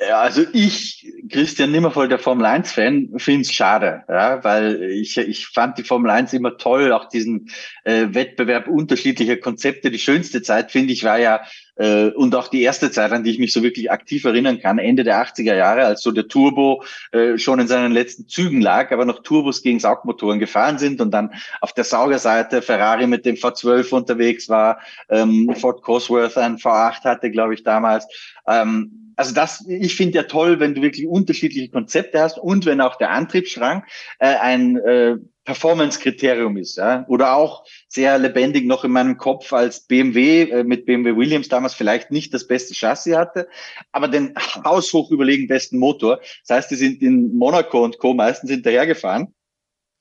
[0.08, 5.46] Ja, also ich, Christian Nimmervoll, der Formel 1-Fan, finde es schade, ja, weil ich, ich
[5.46, 7.50] fand die Formel 1 immer toll, auch diesen
[7.84, 9.90] äh, Wettbewerb unterschiedlicher Konzepte.
[9.90, 11.42] Die schönste Zeit, finde ich, war ja,
[11.76, 14.78] äh, und auch die erste Zeit, an die ich mich so wirklich aktiv erinnern kann,
[14.78, 18.90] Ende der 80er Jahre, als so der Turbo äh, schon in seinen letzten Zügen lag,
[18.92, 23.36] aber noch Turbos gegen Saugmotoren gefahren sind und dann auf der Saugerseite Ferrari mit dem
[23.36, 28.06] V12 unterwegs war, ähm, Ford Cosworth ein V8 hatte, glaube ich, damals.
[28.48, 32.80] Ähm, also das, ich finde ja toll, wenn du wirklich unterschiedliche Konzepte hast und wenn
[32.80, 33.84] auch der Antriebsstrang
[34.18, 39.80] äh, ein äh, Performance-Kriterium ist, ja, oder auch sehr lebendig noch in meinem Kopf als
[39.80, 43.48] BMW äh, mit BMW Williams damals vielleicht nicht das beste Chassis hatte,
[43.90, 46.20] aber den haushoch überlegen besten Motor.
[46.46, 48.14] Das heißt, die sind in Monaco und Co.
[48.14, 49.34] meistens hinterhergefahren.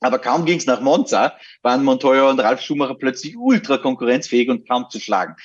[0.00, 4.86] Aber kaum ging's nach Monza, waren Montoya und Ralf Schumacher plötzlich ultra konkurrenzfähig und kaum
[4.90, 5.36] zu schlagen.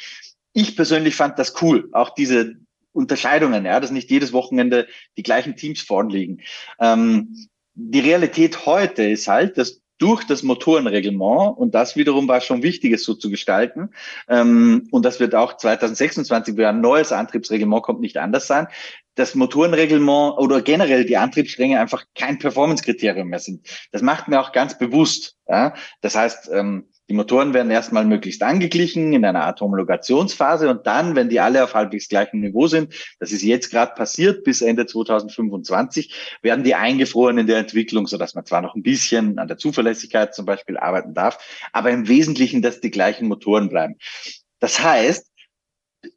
[0.54, 2.56] Ich persönlich fand das cool, auch diese
[2.98, 6.42] Unterscheidungen, ja, dass nicht jedes Wochenende die gleichen Teams vorn liegen.
[6.80, 7.36] Ähm,
[7.76, 12.94] die Realität heute ist halt, dass durch das Motorenreglement, und das wiederum war schon wichtig,
[12.94, 13.90] es so zu gestalten,
[14.28, 18.68] ähm, und das wird auch 2026, wo ein neues Antriebsreglement kommt, nicht anders sein,
[19.16, 23.68] das Motorenreglement oder generell die Antriebsstränge einfach kein Performance-Kriterium mehr sind.
[23.92, 25.38] Das macht mir auch ganz bewusst.
[25.48, 25.74] Ja?
[26.02, 31.16] Das heißt, ähm, die Motoren werden erstmal möglichst angeglichen in einer Art Homologationsphase und dann,
[31.16, 34.86] wenn die alle auf halbwegs gleichem Niveau sind, das ist jetzt gerade passiert bis Ende
[34.86, 39.58] 2025, werden die eingefroren in der Entwicklung, sodass man zwar noch ein bisschen an der
[39.58, 41.38] Zuverlässigkeit zum Beispiel arbeiten darf,
[41.72, 43.96] aber im Wesentlichen, dass die gleichen Motoren bleiben.
[44.60, 45.32] Das heißt,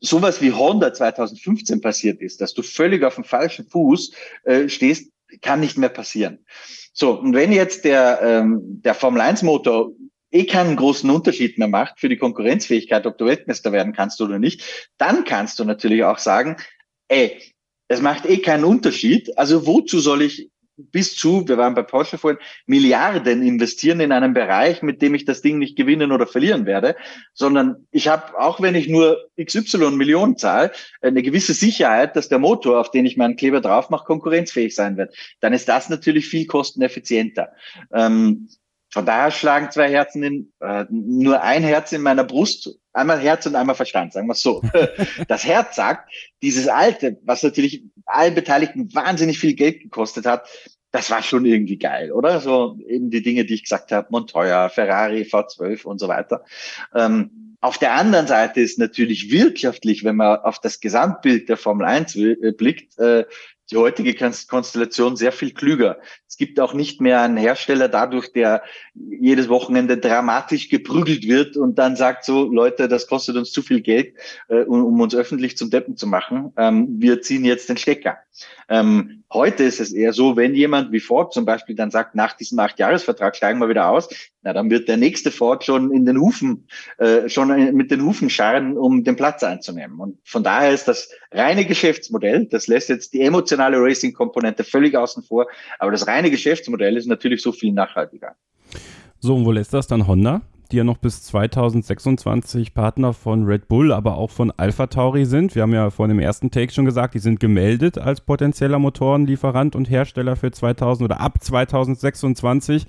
[0.00, 4.12] sowas wie Honda 2015 passiert ist, dass du völlig auf dem falschen Fuß
[4.44, 6.44] äh, stehst, kann nicht mehr passieren.
[6.92, 9.92] So, und wenn jetzt der, ähm, der Formel 1 Motor
[10.30, 14.38] eh keinen großen Unterschied mehr macht für die Konkurrenzfähigkeit, ob du Weltmeister werden kannst oder
[14.38, 16.56] nicht, dann kannst du natürlich auch sagen,
[17.08, 17.40] ey,
[17.88, 19.36] es macht eh keinen Unterschied.
[19.36, 24.32] Also wozu soll ich bis zu, wir waren bei Porsche vorhin, Milliarden investieren in einen
[24.32, 26.96] Bereich, mit dem ich das Ding nicht gewinnen oder verlieren werde,
[27.34, 32.38] sondern ich habe, auch wenn ich nur XY Millionen zahle, eine gewisse Sicherheit, dass der
[32.38, 35.14] Motor, auf den ich meinen Kleber drauf mache, konkurrenzfähig sein wird.
[35.40, 37.52] Dann ist das natürlich viel kosteneffizienter.
[37.92, 38.48] Ähm,
[38.90, 43.46] von daher schlagen zwei Herzen in, äh, nur ein Herz in meiner Brust, einmal Herz
[43.46, 44.62] und einmal Verstand, sagen wir so.
[45.28, 50.48] Das Herz sagt, dieses Alte, was natürlich allen Beteiligten wahnsinnig viel Geld gekostet hat,
[50.90, 52.40] das war schon irgendwie geil, oder?
[52.40, 56.44] So eben die Dinge, die ich gesagt habe, Montoya, Ferrari, V12 und so weiter.
[56.94, 61.86] Ähm, auf der anderen Seite ist natürlich wirtschaftlich, wenn man auf das Gesamtbild der Formel
[61.86, 63.24] 1 äh, blickt, äh,
[63.70, 65.98] die heutige Konstellation sehr viel klüger.
[66.28, 68.62] Es gibt auch nicht mehr einen Hersteller dadurch, der
[68.94, 73.80] jedes Wochenende dramatisch geprügelt wird und dann sagt so, Leute, das kostet uns zu viel
[73.80, 74.14] Geld,
[74.48, 76.52] äh, um, um, uns öffentlich zum Deppen zu machen.
[76.56, 78.18] Ähm, wir ziehen jetzt den Stecker.
[78.68, 82.34] Ähm, heute ist es eher so, wenn jemand wie Ford zum Beispiel dann sagt, nach
[82.34, 84.08] diesem Acht-Jahres-Vertrag steigen wir wieder aus,
[84.42, 86.66] na, dann wird der nächste Ford schon in den Hufen,
[86.98, 90.00] äh, schon mit den Hufen scharren, um den Platz einzunehmen.
[90.00, 95.22] Und von daher ist das reine Geschäftsmodell, das lässt jetzt die emotionale Racing-Komponente völlig außen
[95.22, 95.46] vor,
[95.78, 98.34] aber das reine Geschäftsmodell ist natürlich so viel nachhaltiger.
[99.18, 100.42] So, und wo lässt das dann Honda?
[100.70, 105.54] die ja noch bis 2026 Partner von Red Bull, aber auch von Alpha Tauri sind.
[105.54, 109.74] Wir haben ja vor dem ersten Take schon gesagt, die sind gemeldet als potenzieller Motorenlieferant
[109.74, 112.86] und Hersteller für 2000 oder ab 2026.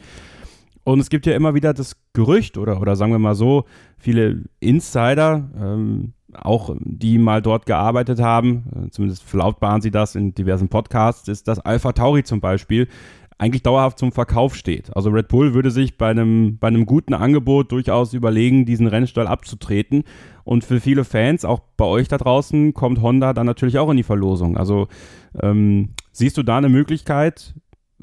[0.84, 3.66] Und es gibt ja immer wieder das Gerücht oder, oder sagen wir mal so,
[3.98, 10.34] viele Insider, ähm, auch die mal dort gearbeitet haben, äh, zumindest verlautbaren sie das in
[10.34, 12.88] diversen Podcasts, ist, dass Alpha Tauri zum Beispiel
[13.42, 14.96] eigentlich dauerhaft zum Verkauf steht.
[14.96, 19.26] Also Red Bull würde sich bei einem, bei einem guten Angebot durchaus überlegen, diesen Rennstall
[19.26, 20.04] abzutreten.
[20.44, 23.98] Und für viele Fans, auch bei euch da draußen, kommt Honda dann natürlich auch in
[23.98, 24.58] die Verlosung.
[24.58, 24.88] Also
[25.42, 27.56] ähm, siehst du da eine Möglichkeit,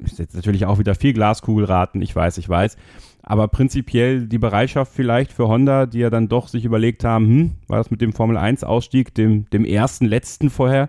[0.04, 2.76] ist jetzt natürlich auch wieder viel Glaskugelraten, ich weiß, ich weiß,
[3.22, 7.50] Aber prinzipiell die Bereitschaft vielleicht für Honda, die ja dann doch sich überlegt haben, hm,
[7.66, 10.88] war das mit dem Formel 1 Ausstieg, dem, dem ersten, letzten vorher,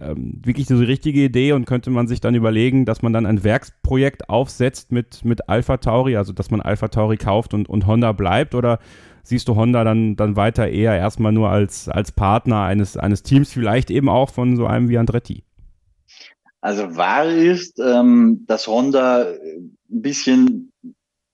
[0.00, 1.52] ähm, wirklich so die richtige Idee?
[1.52, 5.76] Und könnte man sich dann überlegen, dass man dann ein Werksprojekt aufsetzt mit, mit Alpha
[5.76, 8.54] Tauri, also dass man Alpha Tauri kauft und, und Honda bleibt?
[8.54, 8.78] Oder
[9.22, 13.52] siehst du Honda dann, dann weiter eher erstmal nur als, als Partner eines, eines Teams,
[13.52, 15.44] vielleicht eben auch von so einem wie Andretti?
[16.66, 20.72] Also wahr ist, ähm, dass Honda ein bisschen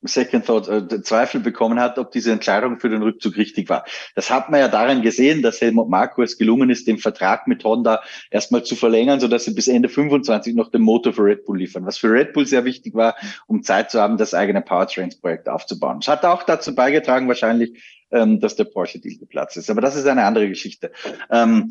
[0.02, 3.86] Second Thought äh, Zweifel bekommen hat, ob diese Entscheidung für den Rückzug richtig war.
[4.14, 7.64] Das hat man ja daran gesehen, dass Helmut Marko es gelungen ist, den Vertrag mit
[7.64, 11.56] Honda erstmal zu verlängern, sodass sie bis Ende 25 noch den Motor für Red Bull
[11.56, 11.86] liefern.
[11.86, 13.16] Was für Red Bull sehr wichtig war,
[13.46, 16.00] um Zeit zu haben, das eigene Powertrains-Projekt aufzubauen.
[16.02, 19.70] Es hat auch dazu beigetragen, wahrscheinlich, ähm, dass der Porsche-Deal geplatzt ist.
[19.70, 20.92] Aber das ist eine andere Geschichte.
[21.30, 21.70] Ähm,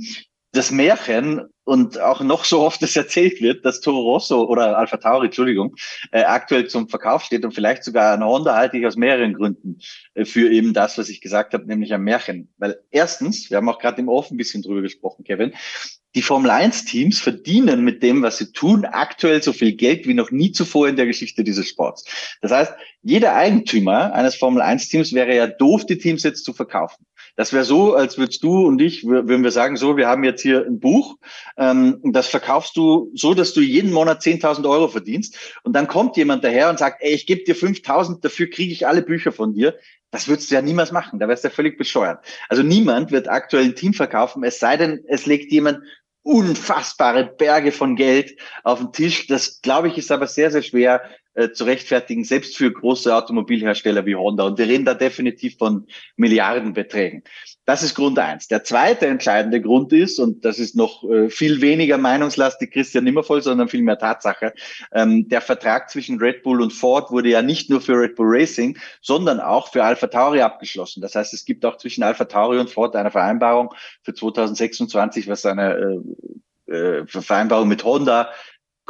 [0.51, 4.97] das Märchen und auch noch so oft es erzählt wird, dass Toro Rosso oder Alpha
[4.97, 5.73] Tauri, Entschuldigung,
[6.11, 9.79] äh, aktuell zum Verkauf steht und vielleicht sogar eine Honda halte ich aus mehreren Gründen
[10.13, 12.49] äh, für eben das, was ich gesagt habe, nämlich ein Märchen.
[12.57, 15.53] Weil erstens, wir haben auch gerade im Off ein bisschen drüber gesprochen, Kevin,
[16.13, 20.13] die Formel 1 Teams verdienen mit dem, was sie tun, aktuell so viel Geld wie
[20.13, 22.03] noch nie zuvor in der Geschichte dieses Sports.
[22.41, 26.51] Das heißt, jeder Eigentümer eines Formel 1 Teams wäre ja doof, die Teams jetzt zu
[26.51, 27.05] verkaufen.
[27.35, 30.41] Das wäre so, als würdest du und ich, würden wir sagen, so, wir haben jetzt
[30.41, 31.17] hier ein Buch,
[31.57, 36.17] ähm, das verkaufst du so, dass du jeden Monat 10.000 Euro verdienst und dann kommt
[36.17, 39.53] jemand daher und sagt, ey, ich gebe dir 5.000, dafür kriege ich alle Bücher von
[39.53, 39.75] dir.
[40.11, 42.23] Das würdest du ja niemals machen, da wärst du ja völlig bescheuert.
[42.49, 45.79] Also niemand wird aktuell ein Team verkaufen, es sei denn, es legt jemand
[46.23, 49.27] unfassbare Berge von Geld auf den Tisch.
[49.27, 51.01] Das, glaube ich, ist aber sehr, sehr schwer
[51.33, 54.43] äh, zu rechtfertigen, selbst für große Automobilhersteller wie Honda.
[54.43, 57.23] Und wir reden da definitiv von Milliardenbeträgen.
[57.65, 58.49] Das ist Grund eins.
[58.49, 63.41] Der zweite entscheidende Grund ist, und das ist noch äh, viel weniger meinungslastig Christian Nimmervoll,
[63.41, 64.53] sondern viel mehr Tatsache,
[64.93, 68.27] ähm, der Vertrag zwischen Red Bull und Ford wurde ja nicht nur für Red Bull
[68.29, 71.01] Racing, sondern auch für Alpha Tauri abgeschlossen.
[71.01, 75.45] Das heißt, es gibt auch zwischen Alpha Tauri und Ford eine Vereinbarung für 2026, was
[75.45, 76.01] eine
[76.67, 78.29] äh, Vereinbarung mit Honda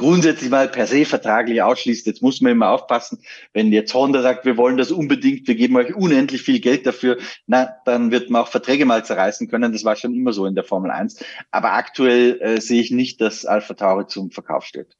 [0.01, 2.07] grundsätzlich mal per se vertraglich ausschließt.
[2.07, 3.19] Jetzt muss man immer aufpassen,
[3.53, 7.17] wenn jetzt Honda sagt, wir wollen das unbedingt, wir geben euch unendlich viel Geld dafür,
[7.45, 9.71] na, dann wird man auch Verträge mal zerreißen können.
[9.71, 11.23] Das war schon immer so in der Formel 1.
[11.51, 14.97] Aber aktuell äh, sehe ich nicht, dass Alpha Tauri zum Verkauf steht.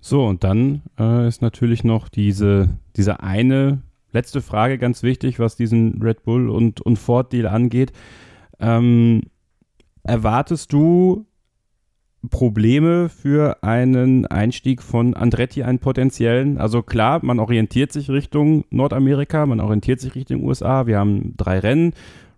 [0.00, 5.54] So, und dann äh, ist natürlich noch diese, diese eine letzte Frage ganz wichtig, was
[5.54, 7.92] diesen Red Bull und, und Ford-Deal angeht.
[8.58, 9.22] Ähm,
[10.02, 11.26] erwartest du
[12.30, 16.58] Probleme für einen Einstieg von Andretti, einen potenziellen?
[16.58, 20.86] Also klar, man orientiert sich Richtung Nordamerika, man orientiert sich Richtung USA.
[20.86, 21.94] Wir haben drei Rennen.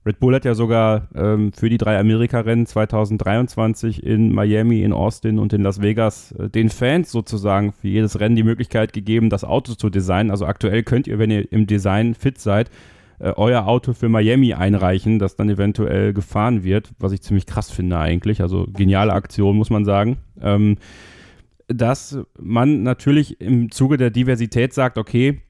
[0.07, 5.39] Red Bull hat ja sogar ähm, für die drei Amerika-Rennen 2023 in Miami, in Austin
[5.39, 9.45] und in Las Vegas äh, den Fans sozusagen für jedes Rennen die Möglichkeit gegeben, das
[9.45, 10.31] Auto zu designen.
[10.31, 12.71] Also aktuell könnt ihr, wenn ihr im Design fit seid,
[13.19, 17.71] äh, euer Auto für Miami einreichen, das dann eventuell gefahren wird, was ich ziemlich krass
[17.71, 18.41] finde eigentlich.
[18.41, 20.19] Also geniale Aktion, muss man sagen.
[20.41, 20.77] Ähm,
[21.69, 25.41] dass man natürlich im Zuge der Diversität sagt, okay,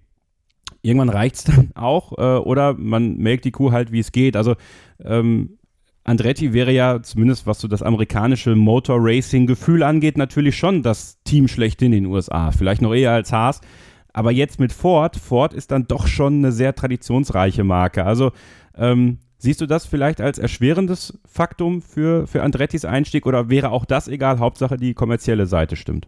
[0.83, 4.37] irgendwann reicht es dann auch äh, oder man melkt die Kuh halt, wie es geht.
[4.37, 4.55] Also
[5.03, 5.59] ähm,
[6.05, 11.23] Andretti wäre ja, zumindest was so das amerikanische Motor Racing Gefühl angeht, natürlich schon das
[11.25, 12.51] Team schlechthin in den USA.
[12.51, 13.63] Vielleicht noch eher als Haas.
[14.15, 18.07] Aber jetzt mit Ford, Ford ist dann doch schon eine sehr traditionsreiche Marke.
[18.07, 18.31] Also
[18.77, 23.85] ähm, siehst du das vielleicht als erschwerendes Faktum für, für Andrettis Einstieg oder wäre auch
[23.85, 24.39] das egal?
[24.39, 26.07] Hauptsache die kommerzielle Seite stimmt.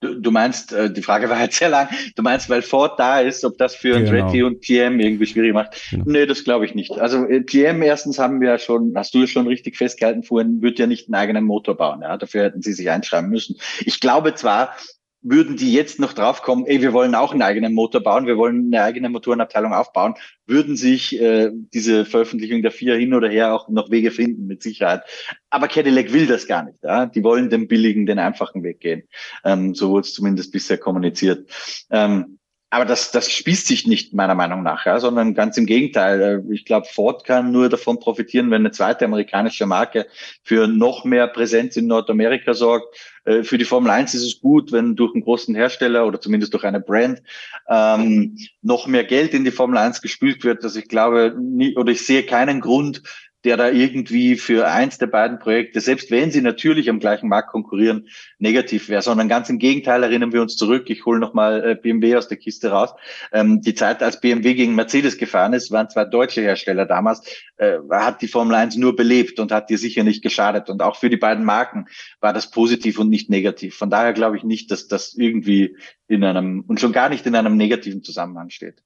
[0.00, 3.20] Du, du meinst, äh, die Frage war halt sehr lang, du meinst, weil Ford da
[3.20, 4.10] ist, ob das für genau.
[4.10, 5.80] Andretti und PM irgendwie schwierig macht?
[5.90, 6.04] Genau.
[6.04, 6.98] Nee, das glaube ich nicht.
[6.98, 10.62] Also äh, PM erstens haben wir ja schon, hast du ja schon richtig festgehalten vorhin,
[10.62, 12.02] wird ja nicht einen eigenen Motor bauen.
[12.02, 12.16] Ja?
[12.16, 13.56] Dafür hätten sie sich einschreiben müssen.
[13.80, 14.74] Ich glaube zwar,
[15.20, 18.72] würden die jetzt noch draufkommen, ey, wir wollen auch einen eigenen Motor bauen, wir wollen
[18.72, 20.14] eine eigene Motorenabteilung aufbauen,
[20.46, 24.62] würden sich äh, diese Veröffentlichung der vier hin oder her auch noch Wege finden, mit
[24.62, 25.02] Sicherheit.
[25.50, 26.82] Aber Cadillac will das gar nicht.
[26.84, 27.06] Ja?
[27.06, 29.02] Die wollen den billigen, den einfachen Weg gehen.
[29.44, 31.50] Ähm, so wurde es zumindest bisher kommuniziert.
[31.90, 32.38] Ähm,
[32.70, 36.20] aber das, das spießt sich nicht meiner Meinung nach, ja, sondern ganz im Gegenteil.
[36.20, 40.06] Äh, ich glaube, Ford kann nur davon profitieren, wenn eine zweite amerikanische Marke
[40.42, 42.94] für noch mehr Präsenz in Nordamerika sorgt.
[43.28, 46.54] Äh, für die Formel 1 ist es gut, wenn durch einen großen Hersteller oder zumindest
[46.54, 47.22] durch eine Brand
[47.68, 50.64] ähm, noch mehr Geld in die Formel 1 gespült wird.
[50.64, 53.02] also ich glaube, nie, oder ich sehe keinen Grund,
[53.44, 57.50] der da irgendwie für eins der beiden Projekte, selbst wenn sie natürlich am gleichen Markt
[57.50, 60.90] konkurrieren, negativ wäre, sondern ganz im Gegenteil erinnern wir uns zurück.
[60.90, 62.94] Ich hole nochmal äh, BMW aus der Kiste raus.
[63.32, 67.22] Ähm, die Zeit, als BMW gegen Mercedes gefahren ist, waren zwei deutsche Hersteller damals,
[67.58, 70.68] äh, hat die Formel 1 nur belebt und hat dir sicher nicht geschadet.
[70.68, 71.86] Und auch für die beiden Marken
[72.20, 73.76] war das positiv und nicht negativ.
[73.76, 75.76] Von daher glaube ich nicht, dass das irgendwie
[76.08, 78.82] in einem und schon gar nicht in einem negativen Zusammenhang steht.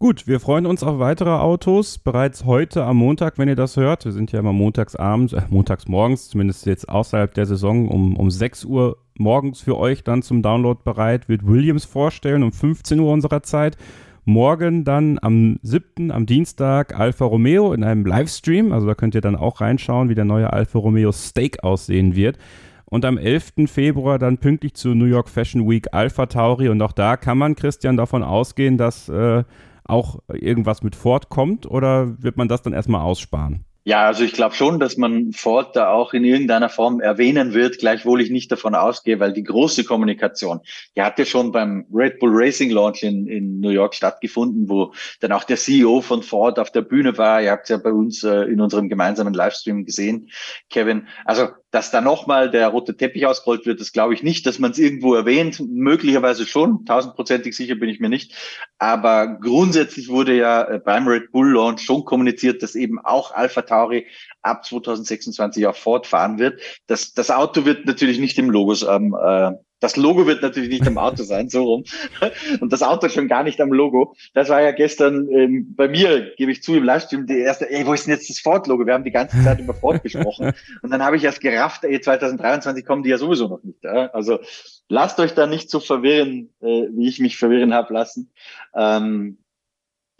[0.00, 1.98] Gut, wir freuen uns auf weitere Autos.
[1.98, 5.88] Bereits heute am Montag, wenn ihr das hört, wir sind ja immer montagsabends, äh, montags
[5.88, 10.40] morgens, zumindest jetzt außerhalb der Saison, um, um 6 Uhr morgens für euch dann zum
[10.40, 13.76] Download bereit, wird Williams vorstellen um 15 Uhr unserer Zeit.
[14.24, 18.72] Morgen dann am 7., am Dienstag, Alfa Romeo in einem Livestream.
[18.72, 22.38] Also da könnt ihr dann auch reinschauen, wie der neue Alfa Romeo Steak aussehen wird.
[22.84, 23.66] Und am 11.
[23.66, 26.68] Februar dann pünktlich zur New York Fashion Week Alpha Tauri.
[26.68, 29.42] Und auch da kann man, Christian, davon ausgehen, dass äh,
[29.88, 33.64] auch irgendwas mit Ford kommt oder wird man das dann erstmal aussparen?
[33.88, 37.78] Ja, also ich glaube schon, dass man Ford da auch in irgendeiner Form erwähnen wird,
[37.78, 40.60] gleichwohl ich nicht davon ausgehe, weil die große Kommunikation,
[40.94, 44.92] die hat ja schon beim Red Bull Racing Launch in, in New York stattgefunden, wo
[45.20, 47.40] dann auch der CEO von Ford auf der Bühne war.
[47.40, 50.28] Ihr habt es ja bei uns äh, in unserem gemeinsamen Livestream gesehen,
[50.68, 51.08] Kevin.
[51.24, 54.70] Also dass da nochmal der rote Teppich ausgerollt wird, das glaube ich nicht, dass man
[54.70, 55.60] es irgendwo erwähnt.
[55.60, 58.34] Möglicherweise schon, tausendprozentig sicher bin ich mir nicht.
[58.78, 63.62] Aber grundsätzlich wurde ja äh, beim Red Bull Launch schon kommuniziert, dass eben auch Alpha
[63.62, 64.06] Tauri
[64.40, 66.60] ab 2026 auch fortfahren wird.
[66.86, 70.86] Das, das Auto wird natürlich nicht im Logos ähm, äh, das Logo wird natürlich nicht
[70.86, 71.84] am Auto sein, so rum.
[72.60, 74.14] Und das Auto schon gar nicht am Logo.
[74.34, 77.86] Das war ja gestern ähm, bei mir, gebe ich zu, im Livestream die erste, ey,
[77.86, 78.86] wo ist denn jetzt das Ford-Logo?
[78.86, 80.52] Wir haben die ganze Zeit über Ford gesprochen.
[80.82, 83.84] Und dann habe ich erst gerafft, ey, 2023 kommen die ja sowieso noch nicht.
[83.84, 84.06] Ja?
[84.08, 84.40] Also
[84.88, 88.32] lasst euch da nicht so verwirren, äh, wie ich mich verwirren habe lassen.
[88.74, 89.38] Ähm,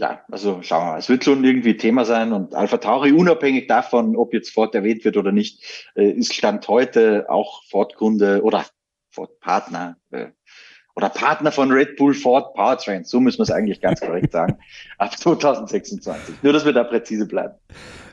[0.00, 0.98] ja, also schauen wir mal.
[0.98, 5.04] Es wird schon irgendwie Thema sein und Alpha Tauri, unabhängig davon, ob jetzt Ford erwähnt
[5.04, 8.64] wird oder nicht, äh, ist Stand heute auch Ford-Kunde oder
[9.11, 10.26] Ford Partner äh,
[10.94, 13.04] oder Partner von Red Bull Ford Powertrain.
[13.04, 14.59] So müssen wir es eigentlich ganz korrekt sagen.
[14.98, 16.42] Ab 2026.
[16.42, 17.54] Nur, dass wir da präzise bleiben.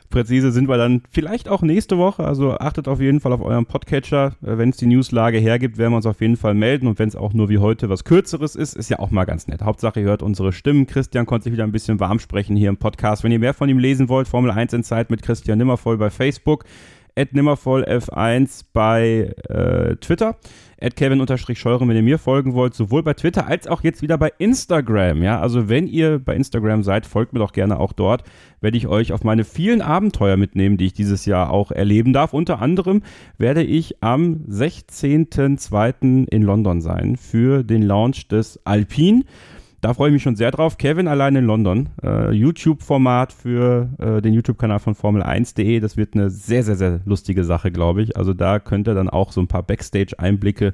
[0.08, 2.24] Präzise sind wir dann vielleicht auch nächste Woche.
[2.24, 4.36] Also achtet auf jeden Fall auf euren Podcatcher.
[4.42, 6.86] Äh, wenn es die Newslage hergibt, werden wir uns auf jeden Fall melden.
[6.86, 9.48] Und wenn es auch nur wie heute was Kürzeres ist, ist ja auch mal ganz
[9.48, 9.62] nett.
[9.62, 10.86] Hauptsache, ihr hört unsere Stimmen.
[10.86, 13.24] Christian konnte sich wieder ein bisschen warm sprechen hier im Podcast.
[13.24, 16.10] Wenn ihr mehr von ihm lesen wollt, Formel 1 in Zeit mit Christian Nimmervoll bei
[16.10, 16.64] Facebook
[17.16, 20.36] nimmervollf1 bei äh, Twitter,
[20.94, 25.22] kevin-scheuren, wenn ihr mir folgen wollt, sowohl bei Twitter als auch jetzt wieder bei Instagram.
[25.22, 28.24] Ja, also wenn ihr bei Instagram seid, folgt mir doch gerne auch dort.
[28.60, 32.34] Werde ich euch auf meine vielen Abenteuer mitnehmen, die ich dieses Jahr auch erleben darf.
[32.34, 33.02] Unter anderem
[33.38, 36.28] werde ich am 16.02.
[36.28, 39.24] in London sein für den Launch des Alpine.
[39.80, 40.78] Da freue ich mich schon sehr drauf.
[40.78, 41.90] Kevin allein in London.
[42.02, 45.80] Äh, YouTube-Format für äh, den YouTube-Kanal von Formel1.de.
[45.80, 48.16] Das wird eine sehr, sehr, sehr lustige Sache, glaube ich.
[48.16, 50.72] Also da könnt ihr dann auch so ein paar Backstage-Einblicke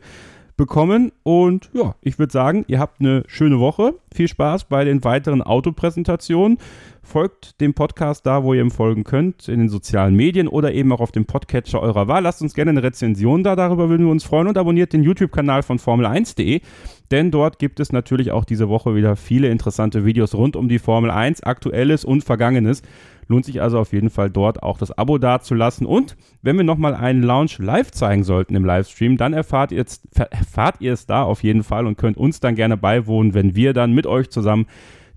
[0.63, 1.11] bekommen.
[1.25, 3.95] Und ja, ich würde sagen, ihr habt eine schöne Woche.
[4.15, 6.59] Viel Spaß bei den weiteren Autopräsentationen.
[7.03, 10.93] Folgt dem Podcast da, wo ihr ihm folgen könnt, in den sozialen Medien oder eben
[10.93, 12.23] auch auf dem Podcatcher eurer Wahl.
[12.23, 15.65] Lasst uns gerne eine Rezension da, darüber würden wir uns freuen und abonniert den YouTube-Kanal
[15.65, 16.61] von Formel1.de,
[17.11, 20.79] denn dort gibt es natürlich auch diese Woche wieder viele interessante Videos rund um die
[20.79, 22.83] Formel 1, aktuelles und vergangenes.
[23.33, 25.87] Lohnt sich also auf jeden Fall dort auch das Abo dazulassen.
[25.87, 29.87] Und wenn wir nochmal einen Launch live zeigen sollten im Livestream, dann erfahrt ihr,
[30.30, 33.72] erfahrt ihr es da auf jeden Fall und könnt uns dann gerne beiwohnen, wenn wir
[33.72, 34.66] dann mit euch zusammen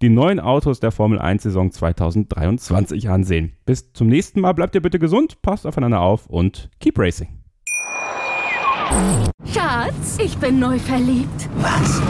[0.02, 3.52] die neuen Autos der Formel 1 Saison 2023 ansehen.
[3.66, 7.45] Bis zum nächsten Mal, bleibt ihr bitte gesund, passt aufeinander auf und keep racing.
[9.54, 11.50] Schatz, ich bin neu verliebt.
[11.58, 12.02] Was?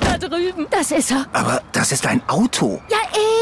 [0.00, 0.66] Da drüben.
[0.70, 1.26] Das ist er.
[1.32, 2.80] Aber das ist ein Auto.
[2.90, 2.98] Ja,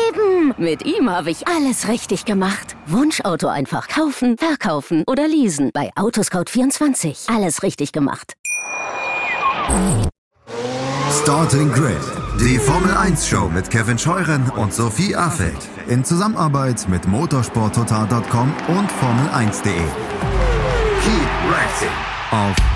[0.08, 0.54] eben.
[0.58, 2.76] Mit ihm habe ich alles richtig gemacht.
[2.86, 5.70] Wunschauto einfach kaufen, verkaufen oder leasen.
[5.72, 7.34] Bei Autoscout24.
[7.34, 8.34] Alles richtig gemacht.
[11.22, 11.96] Starting Grid,
[12.40, 15.58] die Formel 1 Show mit Kevin Scheuren und Sophie Affeld
[15.88, 19.72] in Zusammenarbeit mit motorsporttotal.com und Formel1.de.
[21.02, 21.88] Keep racing
[22.30, 22.75] auf